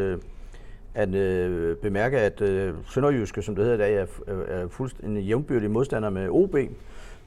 at 0.94 1.14
øh, 1.14 1.76
bemærke, 1.76 2.18
at 2.18 2.40
øh, 2.40 2.74
Sønderjyske, 2.87 3.42
som 3.42 3.54
det 3.54 3.64
hedder 3.64 3.76
i 3.76 3.90
dag, 3.90 3.96
er, 3.96 4.06
er 4.48 4.68
fuldstændig 4.68 5.24
jævnbyrdig 5.24 5.70
modstander 5.70 6.11
med 6.11 6.28
OB. 6.28 6.56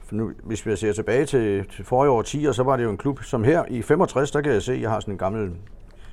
For 0.04 0.14
nu, 0.14 0.32
hvis 0.42 0.66
vi 0.66 0.76
ser 0.76 0.92
tilbage 0.92 1.26
til, 1.26 1.64
til 1.76 1.84
forrige 1.84 2.10
årtier, 2.10 2.52
så 2.52 2.62
var 2.62 2.76
det 2.76 2.84
jo 2.84 2.90
en 2.90 2.96
klub 2.96 3.22
som 3.22 3.44
her 3.44 3.64
i 3.68 3.82
65, 3.82 4.30
der 4.30 4.40
kan 4.40 4.52
jeg 4.52 4.62
se, 4.62 4.72
at 4.72 4.80
jeg 4.80 4.90
har 4.90 5.00
sådan 5.00 5.14
en 5.14 5.18
gammel 5.18 5.50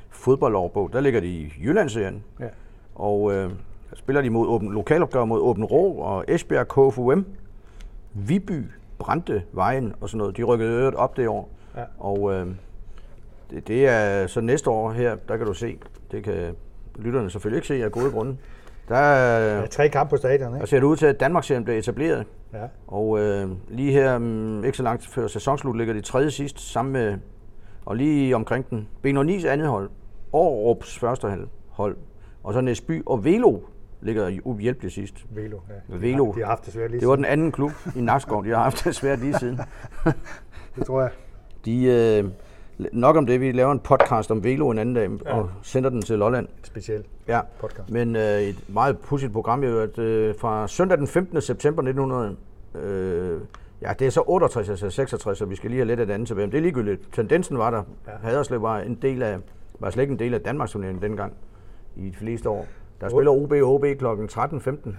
fodboldårbog. 0.10 0.94
Der 0.94 1.00
ligger 1.00 1.20
de 1.20 1.28
i 1.28 1.54
Jyllandsserien. 1.64 2.24
Ja. 2.40 2.48
Og 2.96 3.34
øh, 3.34 3.52
spiller 3.94 4.22
de 4.22 4.30
mod 4.30 4.48
åben, 4.48 4.72
lokalopgør 4.72 5.26
mod 5.26 5.42
Åben 5.42 5.64
Rå 5.64 5.94
og 5.94 6.26
Esbjerg 6.28 6.68
KFUM. 6.68 7.26
Viby, 8.14 8.64
Brande, 9.00 9.42
Vejen 9.52 9.94
og 10.02 10.10
sådan 10.10 10.18
noget. 10.18 10.38
De 10.38 10.44
rykkede 10.44 10.72
øvrigt 10.72 10.96
op 10.96 11.18
det 11.18 11.28
år. 11.28 11.50
Ja. 11.78 11.84
Og 11.98 12.34
øh, 12.34 12.48
det, 13.50 13.68
det, 13.68 13.88
er 13.88 14.28
så 14.28 14.42
næste 14.42 14.70
år 14.70 14.92
her, 14.92 15.16
der 15.28 15.38
kan 15.38 15.46
du 15.46 15.54
se, 15.54 15.78
det 16.12 16.24
kan 16.24 16.56
lytterne 16.96 17.30
selvfølgelig 17.30 17.58
ikke 17.58 17.68
se 17.68 17.84
af 17.84 17.92
gode 17.92 18.12
grunde. 18.12 18.38
Der 18.90 18.96
er 18.96 19.60
ja, 19.60 19.66
tre 19.66 19.90
kampe 19.90 20.10
på 20.10 20.18
stadion, 20.18 20.50
ikke? 20.50 20.60
Der 20.60 20.66
ser 20.66 20.80
det 20.80 20.88
ud 20.88 20.96
til, 20.96 21.06
at 21.06 21.20
Danmarksserien 21.20 21.64
bliver 21.64 21.80
etableret. 21.80 22.26
Ja. 22.54 22.64
Og 22.88 23.20
øh, 23.20 23.50
lige 23.70 23.92
her, 23.92 24.16
um, 24.16 24.66
ikke 24.66 24.78
så 24.78 24.84
langt 24.84 25.08
før 25.08 25.28
sæsonslut, 25.28 25.78
ligger 25.78 25.94
de 25.94 26.02
tredje 26.02 26.32
sidst, 26.32 26.60
sammen 26.60 26.94
med, 26.94 27.18
og 27.86 27.96
lige 27.96 28.36
omkring 28.36 28.70
den, 28.70 28.88
B9's 29.08 29.48
andet 29.48 29.68
hold, 29.68 29.90
Aarups 30.34 31.00
første 31.00 31.28
hold, 31.70 31.98
og 32.44 32.54
så 32.54 32.62
Næsby 32.62 33.04
og 33.06 33.24
Velo 33.24 33.60
ligger 34.02 34.40
uhjælpeligt 34.44 34.94
sidst. 34.94 35.26
Velo, 35.30 35.58
ja. 35.70 35.98
Velo. 35.98 36.34
De 36.36 36.40
har 36.40 36.46
haft 36.48 36.66
det 36.66 36.74
svært 36.74 36.92
lige 36.92 37.00
Det 37.00 37.08
var 37.08 37.16
den 37.16 37.26
anden 37.26 37.52
klub 37.52 37.72
i 37.96 38.02
Nakskov, 38.02 38.46
de 38.46 38.50
har 38.50 38.64
haft 38.64 38.86
det 38.86 38.96
svært 38.96 39.20
lige 39.20 39.34
siden. 39.40 39.60
det 40.76 40.86
tror 40.86 41.02
jeg. 41.02 41.12
De, 41.66 41.84
øh, 41.84 42.26
nok 42.94 43.16
om 43.16 43.26
det, 43.26 43.42
vi 43.42 43.52
laver 43.52 43.72
en 43.72 43.80
podcast 43.80 44.32
om 44.32 44.44
Velo 44.44 44.70
en 44.70 44.78
anden 44.78 44.96
dag, 44.96 45.10
ja. 45.26 45.34
og 45.34 45.50
sender 45.62 45.90
den 45.90 46.02
til 46.02 46.20
Lolland. 46.20 46.48
Specielt 46.64 47.06
ja. 47.28 47.42
podcast. 47.60 47.90
Men 47.90 48.16
øh, 48.16 48.42
et 48.42 48.70
meget 48.70 49.00
pudsigt 49.00 49.34
program, 49.34 49.64
jo, 49.64 49.80
at 49.80 50.00
øh, 50.00 50.36
fra 50.36 50.68
søndag 50.68 50.98
den 50.98 51.08
15. 51.08 51.42
september 51.42 51.82
1900, 51.82 52.36
øh, 52.76 53.42
ja, 53.82 53.94
det 54.00 54.08
er 54.08 54.12
så 54.12 54.24
68, 54.28 54.70
altså 54.70 54.90
66, 54.90 55.38
så 55.38 55.46
vi 55.46 55.56
skal 55.56 55.70
lige 55.70 55.80
have 55.80 55.88
lidt 55.88 56.00
af 56.00 56.06
det 56.06 56.14
andet 56.14 56.28
tilbage. 56.28 56.48
Men 56.48 56.52
det 56.52 56.58
er 56.58 56.62
ligegyldigt. 56.62 57.02
Tendensen 57.14 57.58
var 57.58 57.72
der. 57.72 57.84
Ja. 58.08 58.12
Haderslev 58.22 58.62
var 58.62 58.80
en 58.80 58.96
del 59.02 59.24
af, 59.24 59.38
var 59.80 59.90
slet 59.90 60.04
ikke 60.04 60.12
en 60.12 60.20
del 60.20 60.34
af 60.34 60.42
Danmarks 60.42 60.72
turneringen 60.72 61.02
dengang 61.02 61.34
i 61.96 62.10
de 62.10 62.16
fleste 62.16 62.50
år. 62.50 62.66
Der 63.02 63.10
spiller 63.10 63.32
OB 63.32 63.52
og 63.52 63.74
OB 63.74 63.82
kl. 63.82 64.06
13.15. 64.06 64.90
Ja. 64.90 64.92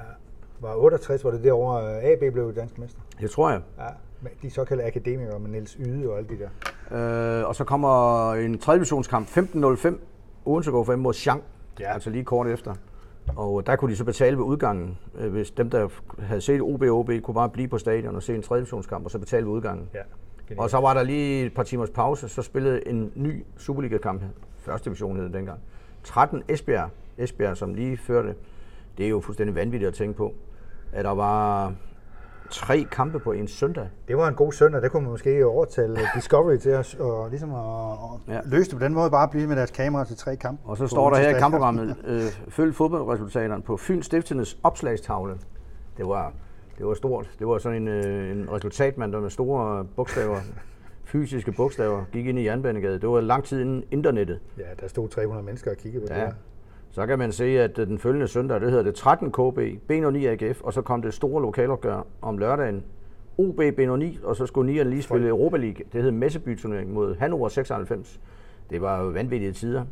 Var 0.61 0.75
68, 0.77 1.25
var 1.25 1.31
det 1.31 1.45
derovre 1.45 2.03
AB 2.03 2.33
blev 2.33 2.55
dansk 2.55 2.79
mester? 2.79 3.01
Det 3.21 3.31
tror 3.31 3.51
jeg. 3.51 3.61
Ja, 3.79 4.29
de 4.43 4.51
såkaldte 4.51 4.85
akademikere 4.85 5.39
med 5.39 5.51
Niels 5.51 5.77
Yde 5.81 6.11
og 6.11 6.19
alle 6.19 6.29
de 6.29 6.39
der. 6.39 7.41
Øh, 7.41 7.49
og 7.49 7.55
så 7.55 7.65
kommer 7.65 8.33
en 8.35 8.59
3. 8.59 8.75
divisionskamp 8.75 9.29
15.05. 9.29 9.95
Odense 10.45 10.71
går 10.71 10.85
5 10.85 10.99
mod 10.99 11.15
Chang, 11.15 11.43
ja. 11.81 11.93
altså 11.93 12.11
lige 12.11 12.25
kort 12.25 12.47
efter. 12.47 12.75
Og 13.37 13.67
der 13.67 13.77
kunne 13.77 13.91
de 13.91 13.97
så 13.97 14.05
betale 14.05 14.37
ved 14.37 14.45
udgangen, 14.45 14.99
øh, 15.19 15.33
hvis 15.33 15.51
dem, 15.51 15.71
der 15.71 15.89
havde 16.19 16.41
set 16.41 16.61
OB 16.61 16.83
og 16.83 16.99
OB, 16.99 17.11
kunne 17.23 17.35
bare 17.35 17.49
blive 17.49 17.69
på 17.69 17.79
stadion 17.79 18.17
og 18.17 18.23
se 18.23 18.35
en 18.35 18.43
3. 18.43 18.57
divisionskamp, 18.57 19.05
og 19.05 19.11
så 19.11 19.19
betale 19.19 19.47
ved 19.47 19.53
udgangen. 19.53 19.89
Ja. 19.95 20.01
Og 20.59 20.71
så 20.71 20.79
var 20.79 20.95
der 20.95 21.03
lige 21.03 21.47
et 21.47 21.55
par 21.55 21.63
timers 21.63 21.91
pause, 21.91 22.29
så 22.29 22.43
spillede 22.43 22.89
en 22.89 23.13
ny 23.15 23.45
Superliga-kamp, 23.57 24.23
første 24.61 24.85
division 24.85 25.17
hed 25.17 25.29
dengang. 25.29 25.61
13 26.05 26.43
Esbjerg 26.49 26.91
Esbjerg, 27.21 27.57
som 27.57 27.75
lige 27.75 27.97
førte. 27.97 28.35
Det 28.99 29.07
er 29.07 29.11
jo 29.11 29.21
fuldstændig 29.21 29.57
vanvittigt 29.57 29.89
at 29.89 29.95
tænke 29.95 30.17
på, 30.17 30.35
at 30.93 31.05
der 31.05 31.11
var 31.11 31.73
tre 32.51 32.87
kampe 32.91 33.19
på 33.19 33.33
en 33.33 33.49
søndag. 33.49 33.89
Det 34.09 34.17
var 34.17 34.29
en 34.29 34.35
god 34.35 34.53
søndag. 34.53 34.83
Det 34.83 34.91
kunne 34.91 35.03
man 35.03 35.11
måske 35.11 35.47
overtale 35.47 35.99
Discovery 36.15 36.57
til 36.57 36.75
os, 36.75 36.95
og 36.95 37.31
ligesom 37.31 37.55
at, 37.55 37.93
at 38.29 38.35
ja. 38.35 38.41
løse 38.45 38.71
det 38.71 38.79
på 38.79 38.85
den 38.85 38.95
måde, 38.95 39.11
bare 39.11 39.29
blive 39.29 39.47
med 39.47 39.57
deres 39.57 39.71
kamera 39.71 40.05
til 40.05 40.17
tre 40.17 40.37
kampe. 40.37 40.63
Og 40.65 40.77
så 40.77 40.87
står 40.87 41.11
der 41.11 41.17
her 41.17 41.37
i 41.37 41.39
kampprogrammet, 41.39 41.97
øh, 42.05 42.23
følg 42.49 42.75
fodboldresultaterne 42.75 43.63
på 43.63 43.77
Fyns 43.77 44.07
Stiftenes 44.07 44.59
opslagstavle. 44.63 45.39
Det 45.97 46.09
var, 46.09 46.33
det 46.79 46.87
var 46.87 46.95
stort. 46.95 47.31
Det 47.39 47.47
var 47.47 47.59
sådan 47.59 47.83
en, 47.83 47.89
øh, 47.89 48.31
en 48.31 48.53
resultatmand, 48.53 49.13
der 49.13 49.21
med 49.21 49.31
store 49.31 49.85
bogstaver 49.85 50.37
fysiske 51.11 51.53
bogstaver 51.53 52.05
gik 52.13 52.27
ind 52.27 52.39
i 52.39 52.45
Jernbanegade. 52.45 52.99
Det 52.99 53.09
var 53.09 53.21
lang 53.21 53.45
tid 53.45 53.61
inden 53.61 53.85
internettet. 53.91 54.41
Ja, 54.59 54.65
der 54.81 54.89
stod 54.89 55.09
300 55.09 55.45
mennesker 55.45 55.71
og 55.71 55.77
kiggede 55.77 56.07
på 56.07 56.15
ja. 56.15 56.27
det 56.27 56.35
så 56.93 57.07
kan 57.07 57.19
man 57.19 57.33
se, 57.33 57.45
at 57.45 57.77
den 57.77 57.99
følgende 57.99 58.29
søndag, 58.29 58.61
det 58.61 58.69
hedder 58.71 58.85
det 58.85 58.95
13 58.95 59.33
KB, 59.33 59.59
B09 59.91 60.17
AGF, 60.27 60.61
og 60.61 60.73
så 60.73 60.83
kom 60.83 61.03
det 61.03 61.15
store 61.15 61.43
lokalopgør 61.43 62.07
om 62.23 62.39
lørdagen. 62.39 62.85
OB 63.39 63.61
B09, 63.61 64.27
og 64.27 64.37
så 64.37 64.47
skulle 64.47 64.73
Nian 64.73 64.91
lige 64.91 65.03
spille 65.03 65.29
Europa 65.29 65.57
League. 65.57 65.85
Det 65.93 66.03
hed 66.03 66.11
Messeby-turnering 66.11 66.93
mod 66.93 67.17
Hannover 67.17 67.49
96. 67.49 68.21
Det 68.71 68.81
var 68.81 69.03
jo 69.03 69.09
vanvittige 69.09 69.53
tider. 69.53 69.85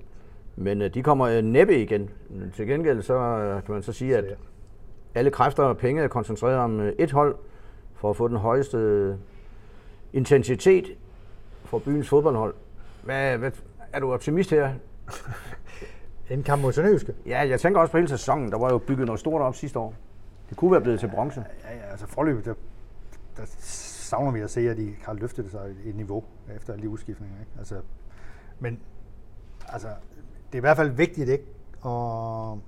Men 0.56 0.82
uh, 0.82 0.88
de 0.88 1.02
kommer 1.02 1.38
uh, 1.38 1.44
næppe 1.44 1.82
igen. 1.82 2.10
Til 2.54 2.66
gengæld 2.66 3.02
så 3.02 3.14
uh, 3.14 3.64
kan 3.64 3.74
man 3.74 3.82
så 3.82 3.92
sige, 3.92 4.16
at 4.16 4.24
alle 5.14 5.30
kræfter 5.30 5.62
og 5.62 5.76
penge 5.76 6.02
er 6.02 6.08
koncentreret 6.08 6.56
om 6.56 6.80
et 6.98 7.12
hold 7.12 7.36
for 7.94 8.10
at 8.10 8.16
få 8.16 8.28
den 8.28 8.36
højeste 8.36 9.16
intensitet 10.12 10.86
for 11.68 11.78
byens 11.78 12.08
fodboldhold. 12.08 12.54
Hvad, 13.04 13.38
hvad, 13.38 13.50
er 13.92 14.00
du 14.00 14.12
optimist 14.12 14.50
her? 14.50 14.74
En 16.30 16.42
kamp 16.42 16.62
mod 16.62 16.72
Sønderjyske? 16.72 17.14
Ja, 17.26 17.48
jeg 17.48 17.60
tænker 17.60 17.80
også 17.80 17.90
på 17.90 17.98
hele 17.98 18.08
sæsonen. 18.08 18.50
Der 18.52 18.58
var 18.58 18.70
jo 18.70 18.78
bygget 18.78 19.06
noget 19.06 19.20
stort 19.20 19.42
op 19.42 19.54
sidste 19.54 19.78
år. 19.78 19.94
Det 20.48 20.56
kunne 20.56 20.72
være 20.72 20.80
blevet 20.80 21.00
til 21.00 21.08
bronze. 21.08 21.44
Ja, 21.64 21.76
ja 21.76 21.90
altså 21.90 22.06
forløbet, 22.06 22.44
der, 22.44 22.54
der 23.36 23.42
savner 23.58 24.30
vi 24.30 24.40
at 24.40 24.50
se, 24.50 24.70
at 24.70 24.76
de 24.76 24.94
har 25.02 25.12
løftet 25.12 25.50
sig 25.50 25.76
et 25.84 25.96
niveau 25.96 26.24
efter 26.56 26.72
alle 26.72 26.82
de 26.82 26.88
udskiftninger. 26.88 27.36
Ikke? 27.40 27.52
Altså, 27.58 27.80
men 28.58 28.80
altså, 29.68 29.88
det 30.46 30.54
er 30.54 30.58
i 30.58 30.60
hvert 30.60 30.76
fald 30.76 30.90
vigtigt 30.90 31.28
ikke 31.28 31.44
at 31.84 32.58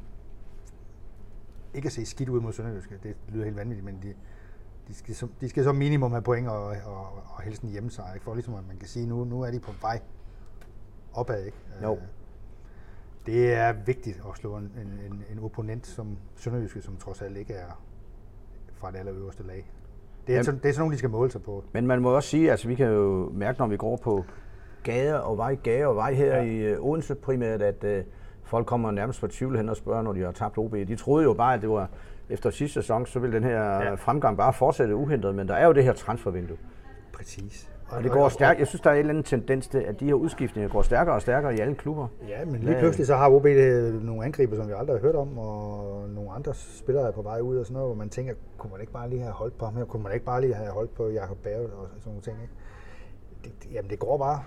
ikke 1.75 1.87
at 1.87 1.93
se 1.93 2.07
skidt 2.07 2.29
ud 2.29 2.41
mod 2.41 2.53
Sønderjyske. 2.53 2.99
Det 3.03 3.17
lyder 3.29 3.45
helt 3.45 3.57
vanvittigt, 3.57 3.85
men 3.85 3.99
de, 4.03 4.15
de, 4.91 4.95
skal, 4.95 5.15
som, 5.15 5.31
de 5.41 5.49
skal 5.49 5.65
så 5.65 5.73
minimum 5.73 6.11
have 6.11 6.23
point 6.23 6.49
og, 6.49 6.65
og, 6.67 7.23
og 7.37 7.43
helst 7.43 7.63
en 7.63 7.69
hjemmesejr, 7.69 8.15
ikke? 8.15 8.25
for 8.25 8.35
ligesom 8.35 8.55
at 8.55 8.67
man 8.69 8.77
kan 8.77 8.89
sige, 8.89 9.07
nu, 9.07 9.25
nu 9.25 9.43
er 9.43 9.51
de 9.51 9.61
på 9.61 9.73
vej 9.81 10.01
opad. 11.13 11.45
Ikke? 11.45 11.57
Jo. 11.83 11.93
Øh, 11.93 12.03
det 13.27 13.55
er 13.55 13.73
vigtigt 13.73 14.23
at 14.31 14.39
slå 14.39 14.57
en, 14.57 14.73
en, 15.07 15.25
en 15.33 15.39
opponent 15.45 15.87
som 15.87 16.17
Sønderjyske, 16.37 16.83
som 16.83 16.97
trods 16.97 17.23
alt 17.23 17.37
ikke 17.37 17.53
er 17.53 17.83
fra 18.75 18.91
det 18.91 18.99
allerøverste 18.99 19.43
lag. 19.43 19.71
Det 20.27 20.33
er, 20.33 20.37
Jamen, 20.37 20.45
sådan, 20.45 20.61
det 20.61 20.69
er 20.69 20.73
sådan 20.73 20.81
nogle, 20.81 20.93
de 20.93 20.99
skal 20.99 21.11
måle 21.11 21.31
sig 21.31 21.43
på. 21.43 21.65
Men 21.73 21.87
man 21.87 22.03
må 22.03 22.11
også 22.11 22.29
sige, 22.29 22.45
at 22.45 22.51
altså, 22.51 22.69
vi 22.69 22.75
kan 22.75 22.87
jo 22.87 23.31
mærke, 23.35 23.59
når 23.59 23.67
vi 23.67 23.77
går 23.77 23.97
på 23.97 24.25
gader 24.83 25.19
og 25.19 25.37
vej, 25.37 25.55
gader 25.55 25.87
og 25.87 25.97
vej 25.97 26.15
her 26.15 26.37
ja. 26.37 26.43
i 26.43 26.79
uh, 26.79 26.87
Odense 26.87 27.15
primært, 27.15 27.63
at 27.63 27.85
uh, 27.85 28.07
folk 28.43 28.67
kommer 28.67 28.91
nærmest 28.91 29.21
på 29.21 29.27
tvivl 29.27 29.57
hen 29.57 29.69
og 29.69 29.77
spørger, 29.77 30.03
når 30.03 30.13
de 30.13 30.21
har 30.21 30.33
tabt 30.33 30.59
OB. 30.59 30.73
De 30.73 30.97
troede 30.97 31.25
jo 31.25 31.35
bare, 31.35 31.55
at 31.55 31.61
det 31.61 31.71
var 31.71 31.91
efter 32.31 32.51
sidste 32.51 32.75
sæson, 32.83 33.07
så 33.07 33.19
ville 33.19 33.37
den 33.37 33.45
her 33.45 33.63
ja. 33.63 33.95
fremgang 33.95 34.37
bare 34.37 34.53
fortsætte 34.53 34.97
uhindret, 34.97 35.35
men 35.35 35.49
der 35.49 35.55
er 35.55 35.67
jo 35.67 35.73
det 35.73 35.85
her 35.85 35.93
transfervindue. 35.93 36.57
Præcis. 37.13 37.71
Og 37.91 38.03
det 38.03 38.13
går 38.13 38.29
stærkt. 38.29 38.59
Jeg 38.59 38.67
synes, 38.67 38.81
der 38.81 38.91
er 38.91 38.95
en 38.95 38.99
eller 38.99 39.11
anden 39.11 39.25
tendens 39.25 39.69
til, 39.69 39.79
at 39.79 40.01
de 40.01 40.05
her 40.05 40.15
udskiftninger 40.15 40.69
går 40.69 40.83
stærkere 40.83 41.15
og 41.15 41.23
stærkere 41.23 41.55
i 41.55 41.59
alle 41.59 41.75
klubber. 41.75 42.09
Ja, 42.29 42.45
men 42.45 42.61
lige 42.61 42.79
pludselig 42.79 43.07
så 43.07 43.17
har 43.17 43.31
OB 43.31 43.47
øh, 43.47 44.05
nogle 44.05 44.25
angriber, 44.25 44.57
som 44.57 44.69
vi 44.69 44.73
aldrig 44.77 44.97
har 44.97 45.01
hørt 45.01 45.15
om, 45.15 45.39
og 45.39 46.09
nogle 46.09 46.31
andre 46.31 46.55
spillere 46.55 47.09
er 47.09 47.13
på 47.13 47.23
vej 47.23 47.41
ud 47.41 47.57
og 47.57 47.67
sådan 47.67 47.75
noget, 47.75 47.89
hvor 47.89 47.97
man 47.97 48.09
tænker, 48.09 48.35
kunne 48.59 48.71
man 48.71 48.81
ikke 48.81 48.93
bare 48.93 49.11
lige 49.11 49.23
have 49.23 49.33
holdt 49.33 49.59
på 49.59 49.65
ham 49.65 49.77
her? 49.77 49.85
Kunne 49.85 50.03
man 50.03 50.13
ikke 50.13 50.25
bare 50.25 50.41
lige 50.41 50.55
have 50.55 50.71
holdt 50.71 50.95
på 50.95 51.09
Jakob 51.09 51.39
Bave 51.39 51.65
og 51.65 51.89
sådan 51.99 52.03
nogle 52.07 52.23
ting? 52.23 52.37
Ikke? 52.43 52.55
Det, 53.45 53.73
jamen, 53.73 53.91
det 53.91 53.99
går 53.99 54.19
bare 54.19 54.43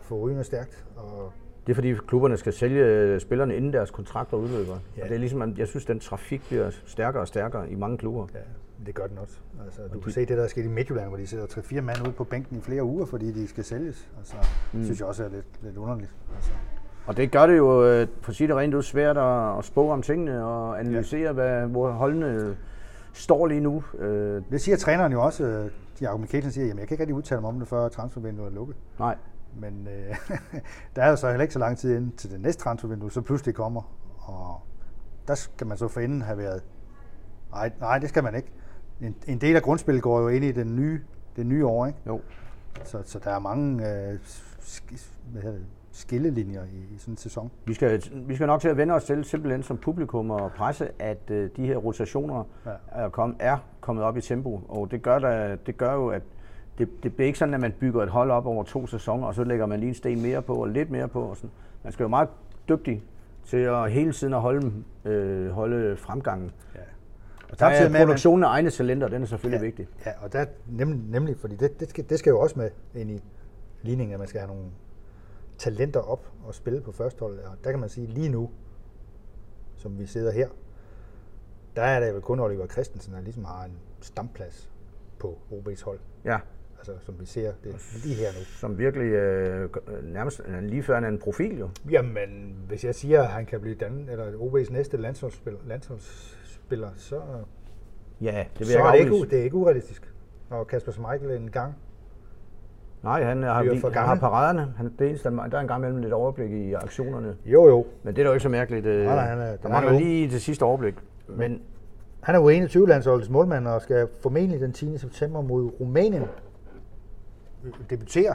for 0.00 0.16
rygende 0.16 0.44
stærkt. 0.44 0.84
Og 0.96 1.32
det 1.66 1.72
er 1.72 1.74
fordi 1.74 1.94
klubberne 1.94 2.36
skal 2.36 2.52
sælge 2.52 2.84
øh, 2.84 3.20
spillerne 3.20 3.56
inden 3.56 3.72
deres 3.72 3.90
kontrakter 3.90 4.36
udløber. 4.36 4.78
Ja. 4.96 5.02
Og 5.02 5.08
det 5.08 5.14
er 5.14 5.18
ligesom, 5.18 5.54
jeg 5.58 5.68
synes, 5.68 5.84
den 5.84 6.00
trafik 6.00 6.42
bliver 6.48 6.70
stærkere 6.86 7.22
og 7.22 7.28
stærkere 7.28 7.70
i 7.70 7.74
mange 7.74 7.98
klubber. 7.98 8.26
Ja. 8.34 8.38
Det 8.86 8.94
gør 8.94 9.06
den 9.06 9.18
også. 9.18 9.38
Altså, 9.64 9.80
du 9.94 10.00
kan 10.00 10.12
se 10.12 10.20
det, 10.20 10.28
der 10.28 10.42
er 10.42 10.48
sket 10.48 10.64
i 10.64 10.68
Midtjylland, 10.68 11.08
hvor 11.08 11.16
de 11.16 11.26
sidder 11.26 11.46
tre 11.46 11.62
fire 11.62 11.82
mand 11.82 12.06
ude 12.06 12.12
på 12.12 12.24
bænken 12.24 12.56
i 12.58 12.60
flere 12.60 12.84
uger, 12.84 13.06
fordi 13.06 13.32
de 13.32 13.48
skal 13.48 13.64
sælges. 13.64 14.08
Altså, 14.18 14.36
mm. 14.72 14.84
synes 14.84 15.00
jeg 15.00 15.08
også 15.08 15.24
er 15.24 15.28
lidt, 15.28 15.46
lidt 15.62 15.76
underligt. 15.76 16.10
Altså. 16.34 16.50
Og 17.06 17.16
det 17.16 17.30
gør 17.30 17.46
det 17.46 17.56
jo, 17.56 17.84
øh, 17.84 18.06
for 18.20 18.30
at 18.30 18.36
sige 18.36 18.48
det 18.48 18.56
rent 18.56 18.74
ud, 18.74 18.82
svært 18.82 19.16
at, 19.16 19.58
at 19.58 19.64
spå 19.64 19.90
om 19.90 20.02
tingene 20.02 20.44
og 20.44 20.80
analysere, 20.80 21.20
ja. 21.20 21.32
hvad, 21.32 21.66
hvor 21.66 21.90
holdene 21.90 22.56
står 23.12 23.46
lige 23.46 23.60
nu. 23.60 23.84
Øh. 23.98 24.42
Det 24.50 24.60
siger 24.60 24.76
træneren 24.76 25.12
jo 25.12 25.22
også. 25.22 25.68
Jakob 26.00 26.20
Mikkelsen 26.20 26.52
siger, 26.52 26.64
at 26.72 26.78
jeg 26.78 26.88
kan 26.88 26.94
ikke 26.94 27.02
rigtig 27.02 27.14
udtale 27.14 27.40
mig 27.40 27.48
om 27.48 27.58
det, 27.58 27.68
før 27.68 27.88
transfervinduet 27.88 28.46
er 28.46 28.54
lukket. 28.54 28.76
Nej. 28.98 29.16
Men 29.56 29.88
øh, 29.88 30.16
der 30.96 31.02
er 31.02 31.10
jo 31.10 31.16
så 31.16 31.28
heller 31.28 31.42
ikke 31.42 31.52
så 31.54 31.58
lang 31.58 31.78
tid 31.78 31.96
inden 31.96 32.12
til 32.16 32.30
det 32.30 32.40
næste 32.40 32.62
transfervindue, 32.62 33.10
så 33.10 33.20
pludselig 33.20 33.54
kommer. 33.54 33.82
Og 34.18 34.60
der 35.28 35.34
skal 35.34 35.66
man 35.66 35.76
så 35.76 35.88
for 35.88 36.00
inden 36.00 36.22
have 36.22 36.38
været 36.38 36.62
Nej, 37.52 37.70
nej, 37.80 37.98
det 37.98 38.08
skal 38.08 38.22
man 38.22 38.34
ikke 38.34 38.52
en, 39.00 39.16
en 39.26 39.38
del 39.40 39.56
af 39.56 39.62
grundspillet 39.62 40.02
går 40.02 40.20
jo 40.20 40.28
ind 40.28 40.44
i 40.44 40.52
den 40.52 40.76
nye, 40.76 41.00
det 41.36 41.46
nye 41.46 41.66
år, 41.66 41.86
ikke? 41.86 41.98
Jo. 42.06 42.20
Så, 42.84 43.02
så 43.04 43.18
der 43.18 43.30
er 43.30 43.38
mange 43.38 43.72
øh, 43.74 44.18
hvad 45.32 45.42
hedder 45.42 45.58
det, 45.58 45.66
skillelinjer 45.92 46.64
i, 46.64 46.94
i 46.94 46.98
sådan 46.98 47.12
en 47.12 47.16
sæson. 47.16 47.50
Vi 47.64 47.74
skal, 47.74 48.02
vi 48.26 48.34
skal 48.34 48.46
nok 48.46 48.60
til 48.60 48.68
at 48.68 48.76
vende 48.76 48.94
os 48.94 49.04
til, 49.04 49.24
simpelthen 49.24 49.62
som 49.62 49.78
publikum 49.78 50.30
og 50.30 50.52
presse, 50.52 50.88
at 50.98 51.30
øh, 51.30 51.50
de 51.56 51.66
her 51.66 51.76
rotationer 51.76 52.44
Ja. 52.66 52.70
er, 52.88 53.08
kom, 53.08 53.36
er 53.38 53.58
kommet 53.80 54.04
op 54.04 54.16
i 54.16 54.20
tempo. 54.20 54.60
Og 54.68 54.90
det 54.90 55.02
gør, 55.02 55.18
da, 55.18 55.56
det 55.66 55.76
gør 55.76 55.94
jo, 55.94 56.08
at 56.08 56.22
det, 56.86 57.02
det 57.02 57.14
bliver 57.14 57.26
ikke 57.26 57.38
sådan, 57.38 57.54
at 57.54 57.60
man 57.60 57.72
bygger 57.80 58.02
et 58.02 58.08
hold 58.08 58.30
op 58.30 58.46
over 58.46 58.64
to 58.64 58.86
sæsoner, 58.86 59.26
og 59.26 59.34
så 59.34 59.44
lægger 59.44 59.66
man 59.66 59.80
lige 59.80 59.88
en 59.88 59.94
sten 59.94 60.22
mere 60.22 60.42
på 60.42 60.54
og 60.54 60.68
lidt 60.68 60.90
mere 60.90 61.08
på. 61.08 61.22
Og 61.22 61.36
sådan. 61.36 61.50
Man 61.82 61.92
skal 61.92 62.04
jo 62.04 62.08
meget 62.08 62.28
dygtig 62.68 63.04
til 63.44 63.56
at 63.56 63.92
hele 63.92 64.12
tiden 64.12 64.34
at 64.34 64.40
holde, 64.40 64.72
øh, 65.04 65.50
holde 65.50 65.96
fremgangen. 65.96 66.50
Ja. 66.74 66.80
Og 67.52 67.58
Der 67.58 67.66
er 67.66 67.82
med, 67.82 67.90
man- 67.90 68.06
produktionen 68.06 68.44
af 68.44 68.48
egne 68.48 68.70
talenter, 68.70 69.08
den 69.08 69.22
er 69.22 69.26
selvfølgelig 69.26 69.58
ja, 69.60 69.64
vigtig. 69.64 69.88
Ja, 70.06 70.10
og 70.22 70.32
der, 70.32 70.44
nemlig, 70.68 71.00
nemlig 71.10 71.36
fordi 71.38 71.56
det, 71.56 71.80
det, 71.80 71.90
skal, 71.90 72.04
det 72.10 72.18
skal 72.18 72.30
jo 72.30 72.40
også 72.40 72.58
med 72.58 72.70
ind 72.94 73.10
i 73.10 73.22
ligningen, 73.82 74.12
at 74.14 74.18
man 74.18 74.28
skal 74.28 74.40
have 74.40 74.48
nogle 74.54 74.64
talenter 75.58 76.00
op 76.00 76.26
og 76.46 76.54
spille 76.54 76.80
på 76.80 76.92
førsteholdet. 76.92 77.40
Og 77.44 77.56
der 77.64 77.70
kan 77.70 77.80
man 77.80 77.88
sige, 77.88 78.06
lige 78.06 78.28
nu, 78.28 78.50
som 79.76 79.98
vi 79.98 80.06
sidder 80.06 80.32
her, 80.32 80.48
der 81.76 81.82
er 81.82 82.00
det 82.00 82.14
vel 82.14 82.22
kun 82.22 82.40
Oliver 82.40 82.66
Christensen, 82.66 83.14
der 83.14 83.20
ligesom 83.20 83.44
har 83.44 83.64
en 83.64 83.72
stamplads 84.00 84.70
på 85.18 85.38
OB's 85.52 85.84
hold. 85.84 85.98
Ja, 86.24 86.38
Altså, 86.88 87.06
som 87.06 87.14
vi 87.20 87.26
ser 87.26 87.52
det 87.64 87.74
lige 88.04 88.14
her 88.14 88.26
nu. 88.38 88.44
som 88.44 88.78
virkelig 88.78 89.06
øh, 89.12 89.68
nærmest 90.02 90.40
øh, 90.46 90.62
lige 90.62 90.82
før 90.82 90.94
han 90.94 91.04
er 91.04 91.08
en 91.08 91.18
profil 91.18 91.58
jo. 91.58 91.68
Jamen, 91.90 92.56
hvis 92.68 92.84
jeg 92.84 92.94
siger, 92.94 93.22
at 93.22 93.28
han 93.28 93.46
kan 93.46 93.60
blive 93.60 93.74
Dan, 93.74 94.08
eller 94.10 94.24
OB's 94.32 94.72
næste 94.72 94.96
landsholdsspiller, 94.96 95.60
landsholdsspiller 95.66 96.88
så, 96.96 97.20
Ja, 98.20 98.44
det 98.52 98.58
vil 98.58 98.66
så 98.66 98.78
jeg 98.78 98.86
er 98.88 98.92
det 98.92 98.98
ikke 99.00 99.30
det 99.30 99.38
er 99.40 99.42
ikke 99.44 99.56
urealistisk. 99.56 100.12
Og 100.50 100.66
Kasper 100.66 100.92
Schmeichel 100.92 101.30
en 101.30 101.50
gang. 101.50 101.74
Nej, 103.02 103.22
han 103.24 103.42
har, 103.42 103.62
vi, 103.62 103.68
han 103.82 103.92
har 103.92 104.14
paraderne. 104.14 104.74
Han, 104.76 104.92
det 104.98 105.08
eneste, 105.08 105.30
der 105.30 105.36
er 105.56 105.60
en 105.60 105.66
gang 105.68 105.80
imellem 105.80 106.00
lidt 106.02 106.12
overblik 106.12 106.50
i 106.52 106.72
aktionerne. 106.72 107.36
Jo, 107.44 107.68
jo. 107.68 107.86
Men 108.02 108.16
det 108.16 108.22
er 108.22 108.26
da 108.26 108.32
ikke 108.32 108.42
så 108.42 108.48
mærkeligt. 108.48 108.86
øh, 108.86 109.04
Nej, 109.04 109.14
nej, 109.14 109.24
han 109.26 109.38
er- 109.38 109.56
der 109.56 109.68
er 109.68 109.68
mangler 109.68 109.92
lige 109.92 110.30
det 110.30 110.42
sidste 110.42 110.62
overblik. 110.62 110.94
Men 111.28 111.62
Han 112.20 112.34
er 112.34 112.38
jo 112.40 112.48
21 112.48 112.88
landsholdets 112.88 113.30
målmand 113.30 113.66
og 113.68 113.82
skal 113.82 114.08
formentlig 114.20 114.60
den 114.60 114.72
10. 114.72 114.98
september 114.98 115.40
mod 115.40 115.70
Rumænien 115.80 116.22
debutere. 117.90 118.34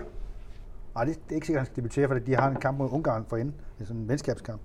Nej, 0.95 1.03
det 1.05 1.15
det 1.15 1.31
er 1.31 1.35
ikke 1.35 1.47
sikkert, 1.47 1.61
at 1.61 1.67
han 1.67 1.73
skal 1.73 1.83
debutere, 1.83 2.07
fordi 2.07 2.25
de 2.25 2.35
har 2.35 2.49
en 2.49 2.55
kamp 2.55 2.77
mod 2.77 2.89
Ungarn 2.91 3.25
for 3.29 3.37
inden. 3.37 3.55
Det 3.77 3.83
er 3.83 3.87
sådan 3.87 4.01
en 4.01 4.09
venskabskamp. 4.09 4.61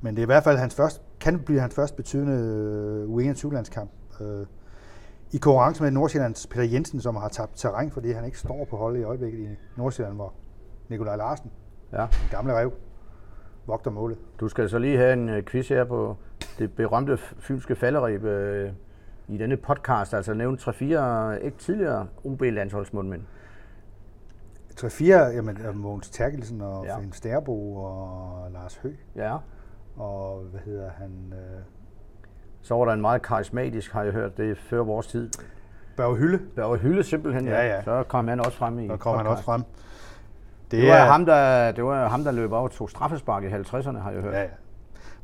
Men 0.00 0.14
det 0.14 0.20
er 0.20 0.24
i 0.24 0.26
hvert 0.26 0.44
fald 0.44 0.58
hans 0.58 0.74
første, 0.74 1.00
kan 1.20 1.38
blive 1.38 1.60
hans 1.60 1.74
første 1.74 1.96
betydende 1.96 2.32
øh, 2.32 3.30
U21-landskamp. 3.30 3.90
Øh, 4.20 4.46
I 5.32 5.38
konkurrence 5.38 5.82
med 5.82 5.90
Nordsjællands 5.90 6.46
Peter 6.46 6.64
Jensen, 6.64 7.00
som 7.00 7.16
har 7.16 7.28
tabt 7.28 7.52
terræn, 7.56 7.90
fordi 7.90 8.12
han 8.12 8.24
ikke 8.24 8.38
står 8.38 8.66
på 8.70 8.76
holdet 8.76 9.00
i 9.00 9.02
øjeblikket 9.02 9.38
i 9.38 9.48
Nordsjælland, 9.76 10.16
hvor 10.16 10.32
Nikolaj 10.88 11.16
Larsen, 11.16 11.50
ja, 11.92 12.00
den 12.00 12.28
gamle 12.30 12.54
rev, 12.54 12.72
vogter 13.66 13.90
målet. 13.90 14.18
du 14.40 14.48
skal 14.48 14.68
så 14.68 14.78
lige 14.78 14.96
have 14.96 15.12
en 15.12 15.28
øh, 15.28 15.44
quiz 15.44 15.68
her 15.68 15.84
på 15.84 16.16
det 16.58 16.72
berømte 16.72 17.16
fynske 17.16 17.76
falderib 17.76 18.24
øh, 18.24 18.72
i 19.28 19.38
denne 19.38 19.56
podcast. 19.56 20.14
Altså 20.14 20.34
nævnt 20.34 20.68
3-4 20.68 20.72
ikke 21.44 21.58
tidligere 21.58 22.06
OB-landsholdsmundmænd. 22.24 23.22
3-4, 24.84 25.04
jamen, 25.34 25.58
øh, 25.68 25.76
Mogens 25.76 26.10
Terkelsen 26.10 26.60
og 26.60 26.84
Ja. 26.84 26.98
Finn 26.98 27.12
Sterbo 27.12 27.74
og 27.76 28.46
Lars 28.52 28.76
Høgh. 28.76 28.96
Ja. 29.16 29.36
Og 29.96 30.42
hvad 30.50 30.60
hedder 30.64 30.90
han? 30.98 31.10
Øh, 31.32 31.60
Så 32.62 32.74
var 32.74 32.84
der 32.84 32.92
en 32.92 33.00
meget 33.00 33.22
karismatisk, 33.22 33.92
har 33.92 34.02
jeg 34.02 34.12
hørt, 34.12 34.36
det 34.36 34.50
er 34.50 34.54
før 34.54 34.82
vores 34.82 35.06
tid. 35.06 35.30
Børge 35.96 36.16
Hylde. 36.16 36.38
Børge 36.56 36.78
Hylde 36.78 37.02
simpelthen, 37.02 37.46
Ja, 37.46 37.66
ja. 37.66 37.82
Så 37.82 38.04
kom 38.08 38.28
han 38.28 38.40
også 38.40 38.58
frem 38.58 38.78
i 38.78 38.88
Der 38.88 38.96
kommer 38.96 39.18
han 39.18 39.26
også 39.26 39.44
podcast. 39.44 39.46
frem. 39.46 39.62
Det, 40.70 40.88
var 40.88 40.96
ham, 41.04 41.26
der, 41.26 41.72
det 41.72 41.84
var 41.84 42.08
ham, 42.08 42.24
der 42.24 42.32
løb 42.32 42.52
over 42.52 42.62
og 42.62 42.70
tog 42.70 42.90
straffespark 42.90 43.42
i 43.44 43.46
50'erne, 43.46 43.98
har 43.98 44.10
jeg 44.10 44.20
hørt. 44.22 44.34
Ja, 44.34 44.40
ja. 44.42 44.48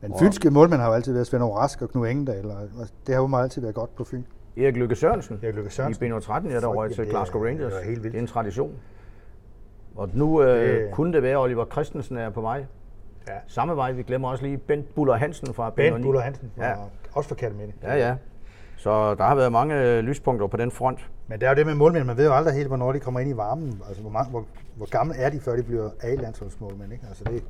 Men 0.01 0.11
Wow. 0.11 0.19
fynske 0.21 0.51
målmænd 0.51 0.81
har 0.81 0.89
jo 0.89 0.95
altid 0.95 1.13
været 1.13 1.27
Svend 1.27 1.43
Rask 1.45 1.83
og 1.83 1.89
Knud 1.91 2.07
Engendal, 2.07 2.47
og 2.51 2.57
det 3.07 3.15
har 3.15 3.23
jo 3.23 3.27
meget 3.27 3.43
altid 3.45 3.63
været 3.63 3.75
godt 3.75 3.95
på 3.97 4.05
Fyn. 4.05 4.23
Erik 4.57 4.77
Lykke 4.77 4.95
Sørensen. 4.97 5.41
Erik 5.43 5.55
Lykke 5.55 5.71
Sørensen. 5.71 6.07
I 6.07 6.11
B13, 6.11 6.49
ja, 6.51 6.61
der 6.61 6.67
røg 6.67 6.89
til 6.91 6.99
det 6.99 7.07
er- 7.07 7.11
Glasgow 7.11 7.45
Rangers. 7.45 7.73
det 7.73 7.83
er 7.83 7.87
helt 7.87 8.03
vildt. 8.03 8.13
Det 8.13 8.19
er 8.19 8.23
en 8.23 8.27
tradition. 8.29 8.73
Og 9.97 10.11
nu 10.13 10.43
øh, 10.43 10.81
Det- 10.85 10.91
kunne 10.93 11.13
det 11.13 11.23
være, 11.23 11.37
Oliver 11.37 11.65
Christensen 11.73 12.17
er 12.17 12.31
på 12.31 12.41
vej. 12.41 12.65
Ja. 13.29 13.33
Samme 13.47 13.77
vej, 13.77 13.93
vi 13.93 14.03
glemmer 14.03 14.29
også 14.29 14.45
lige 14.45 14.59
Bent 14.59 14.95
Buller 14.95 15.15
Hansen 15.15 15.55
fra 15.55 15.71
Bent 15.71 15.97
B09. 15.97 16.03
Buller 16.03 16.21
Hansen, 16.21 16.53
Ja. 16.59 16.69
ja. 16.69 16.75
også 17.13 17.29
for 17.29 17.35
Katteminde. 17.35 17.73
Ja, 17.83 17.95
ja. 17.95 18.17
Så 18.77 19.15
der 19.15 19.25
har 19.25 19.35
været 19.35 19.53
mange 19.53 19.83
øh, 19.83 19.99
lyspunkter 20.05 20.47
på 20.47 20.57
den 20.57 20.71
front. 20.71 21.11
Men 21.29 21.41
det 21.41 21.47
er 21.47 21.51
jo 21.51 21.57
det 21.57 21.67
med 21.67 21.75
målmænd, 21.75 22.05
man 22.05 22.17
ved 22.17 22.27
jo 22.27 22.35
aldrig 22.35 22.55
helt, 22.55 22.67
hvornår 22.69 22.93
de 22.93 23.01
kommer 23.01 23.21
ind 23.21 23.31
i 23.31 23.37
varmen. 23.37 23.83
Altså, 23.89 24.03
hvor, 24.03 24.11
mange, 24.11 24.31
hvor, 24.31 24.45
hvor 24.77 24.91
gamle 24.91 25.15
er 25.17 25.31
de, 25.31 25.41
før 25.41 25.57
de 25.57 25.63
bliver 25.63 25.91
A-landsholdsmålmænd, 26.01 26.93
ikke? 26.93 27.05
Altså, 27.09 27.25
det, 27.25 27.43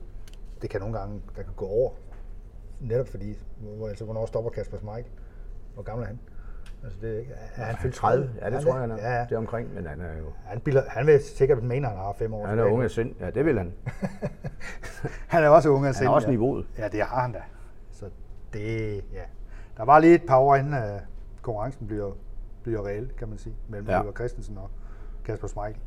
det 0.63 0.71
kan 0.71 0.81
nogle 0.81 0.99
gange, 0.99 1.21
der 1.37 1.43
kan 1.43 1.53
gå 1.57 1.65
over. 1.67 1.91
Netop 2.81 3.09
fordi, 3.09 3.39
hvor, 3.59 3.89
altså, 3.89 4.05
hvornår 4.05 4.27
stopper 4.27 4.51
Kasper 4.51 4.77
Schmeichel? 4.77 5.13
Hvor 5.75 5.83
gammel 5.83 6.03
er 6.05 6.07
han? 6.09 6.19
Altså, 6.85 6.99
det 7.01 7.19
er, 7.19 7.63
er 7.63 7.65
han 7.65 7.77
fyldt 7.77 7.95
30, 7.95 8.31
ja, 8.41 8.51
det 8.51 8.63
tror 8.63 8.73
jeg, 8.73 8.81
han 8.81 8.91
er. 8.91 8.97
Ja, 8.97 9.19
ja. 9.19 9.25
Det 9.25 9.33
er 9.33 9.39
omkring, 9.39 9.75
men 9.75 9.87
han 9.87 10.01
er 10.01 10.19
jo 10.19 10.25
Han, 10.45 10.61
bilder, 10.61 10.83
han 10.89 11.07
vil 11.07 11.23
sikkert 11.23 11.63
mene, 11.63 11.87
at 11.87 11.93
han 11.93 12.03
har 12.03 12.13
fem 12.13 12.35
år. 12.35 12.47
han 12.47 12.59
er 12.59 12.65
unge 12.65 12.85
af 12.85 12.91
sind. 12.91 13.15
Ja, 13.21 13.31
det 13.31 13.45
vil 13.45 13.59
han. 13.59 13.73
Han 15.27 15.45
er 15.45 15.49
også 15.49 15.69
unge 15.69 15.81
af 15.81 15.87
Han 15.87 15.95
sind, 15.95 16.09
har 16.09 16.15
også 16.15 16.29
ja. 16.29 16.33
niveauet. 16.33 16.67
Ja, 16.79 16.89
det 16.89 17.03
har 17.03 17.21
han 17.21 17.33
da. 17.33 17.43
Så 17.91 18.11
det, 18.53 18.95
ja. 19.13 19.23
Der 19.77 19.85
var 19.85 19.99
lige 19.99 20.15
et 20.15 20.27
par 20.29 20.39
år 20.39 20.57
inden 20.57 20.73
uh, 20.73 21.01
konkurrencen 21.43 21.87
bliver, 21.87 22.13
bliver 22.63 22.87
reel, 22.87 23.13
kan 23.19 23.29
man 23.29 23.39
sige, 23.39 23.57
mellem 23.69 23.89
ja. 23.89 24.01
Oliver 24.01 24.13
Christensen 24.13 24.59
og 24.59 24.71
Kasper 25.25 25.49
Schmeichel. 25.49 25.83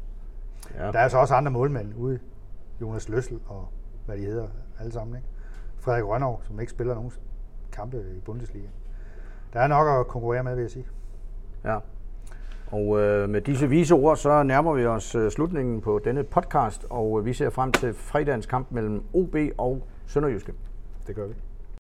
Ja. 0.78 0.91
Der 0.91 0.99
er 0.99 1.08
så 1.08 1.17
også 1.17 1.34
andre 1.34 1.52
målmænd 1.52 1.93
ude. 1.95 2.19
Jonas 2.82 3.10
Løssel 3.10 3.39
og 3.47 3.69
hvad 4.06 4.17
de 4.17 4.25
hedder 4.25 4.47
alle 4.80 4.91
sammen. 4.91 5.15
Ikke? 5.15 5.28
Frederik 5.80 6.04
Rønnow, 6.04 6.39
som 6.43 6.60
ikke 6.60 6.71
spiller 6.71 6.95
nogen 6.95 7.12
kampe 7.71 8.06
i 8.17 8.19
Bundesliga. 8.19 8.67
Der 9.54 9.60
er 9.60 9.68
nok 9.68 10.00
at 10.00 10.08
konkurrere 10.08 10.44
med, 10.44 10.56
vil 10.56 10.62
jeg 10.62 10.72
sige. 10.72 10.86
Ja. 11.66 11.78
Og 12.72 13.00
øh, 13.00 13.30
med 13.30 13.42
disse 13.42 13.70
vise 13.70 13.94
ord, 13.94 14.18
så 14.18 14.44
nærmer 14.44 14.74
vi 14.74 14.86
os 14.86 15.16
øh, 15.16 15.32
slutningen 15.32 15.82
på 15.82 16.00
denne 16.04 16.24
podcast, 16.24 16.86
og 16.90 17.20
øh, 17.20 17.26
vi 17.26 17.34
ser 17.34 17.50
frem 17.50 17.72
til 17.72 17.94
fredagens 17.94 18.46
kamp 18.46 18.68
mellem 18.72 19.04
OB 19.14 19.36
og 19.58 19.88
Sønderjyske. 20.06 20.54
Det 21.08 21.16
gør 21.16 21.28
vi. 21.28 21.34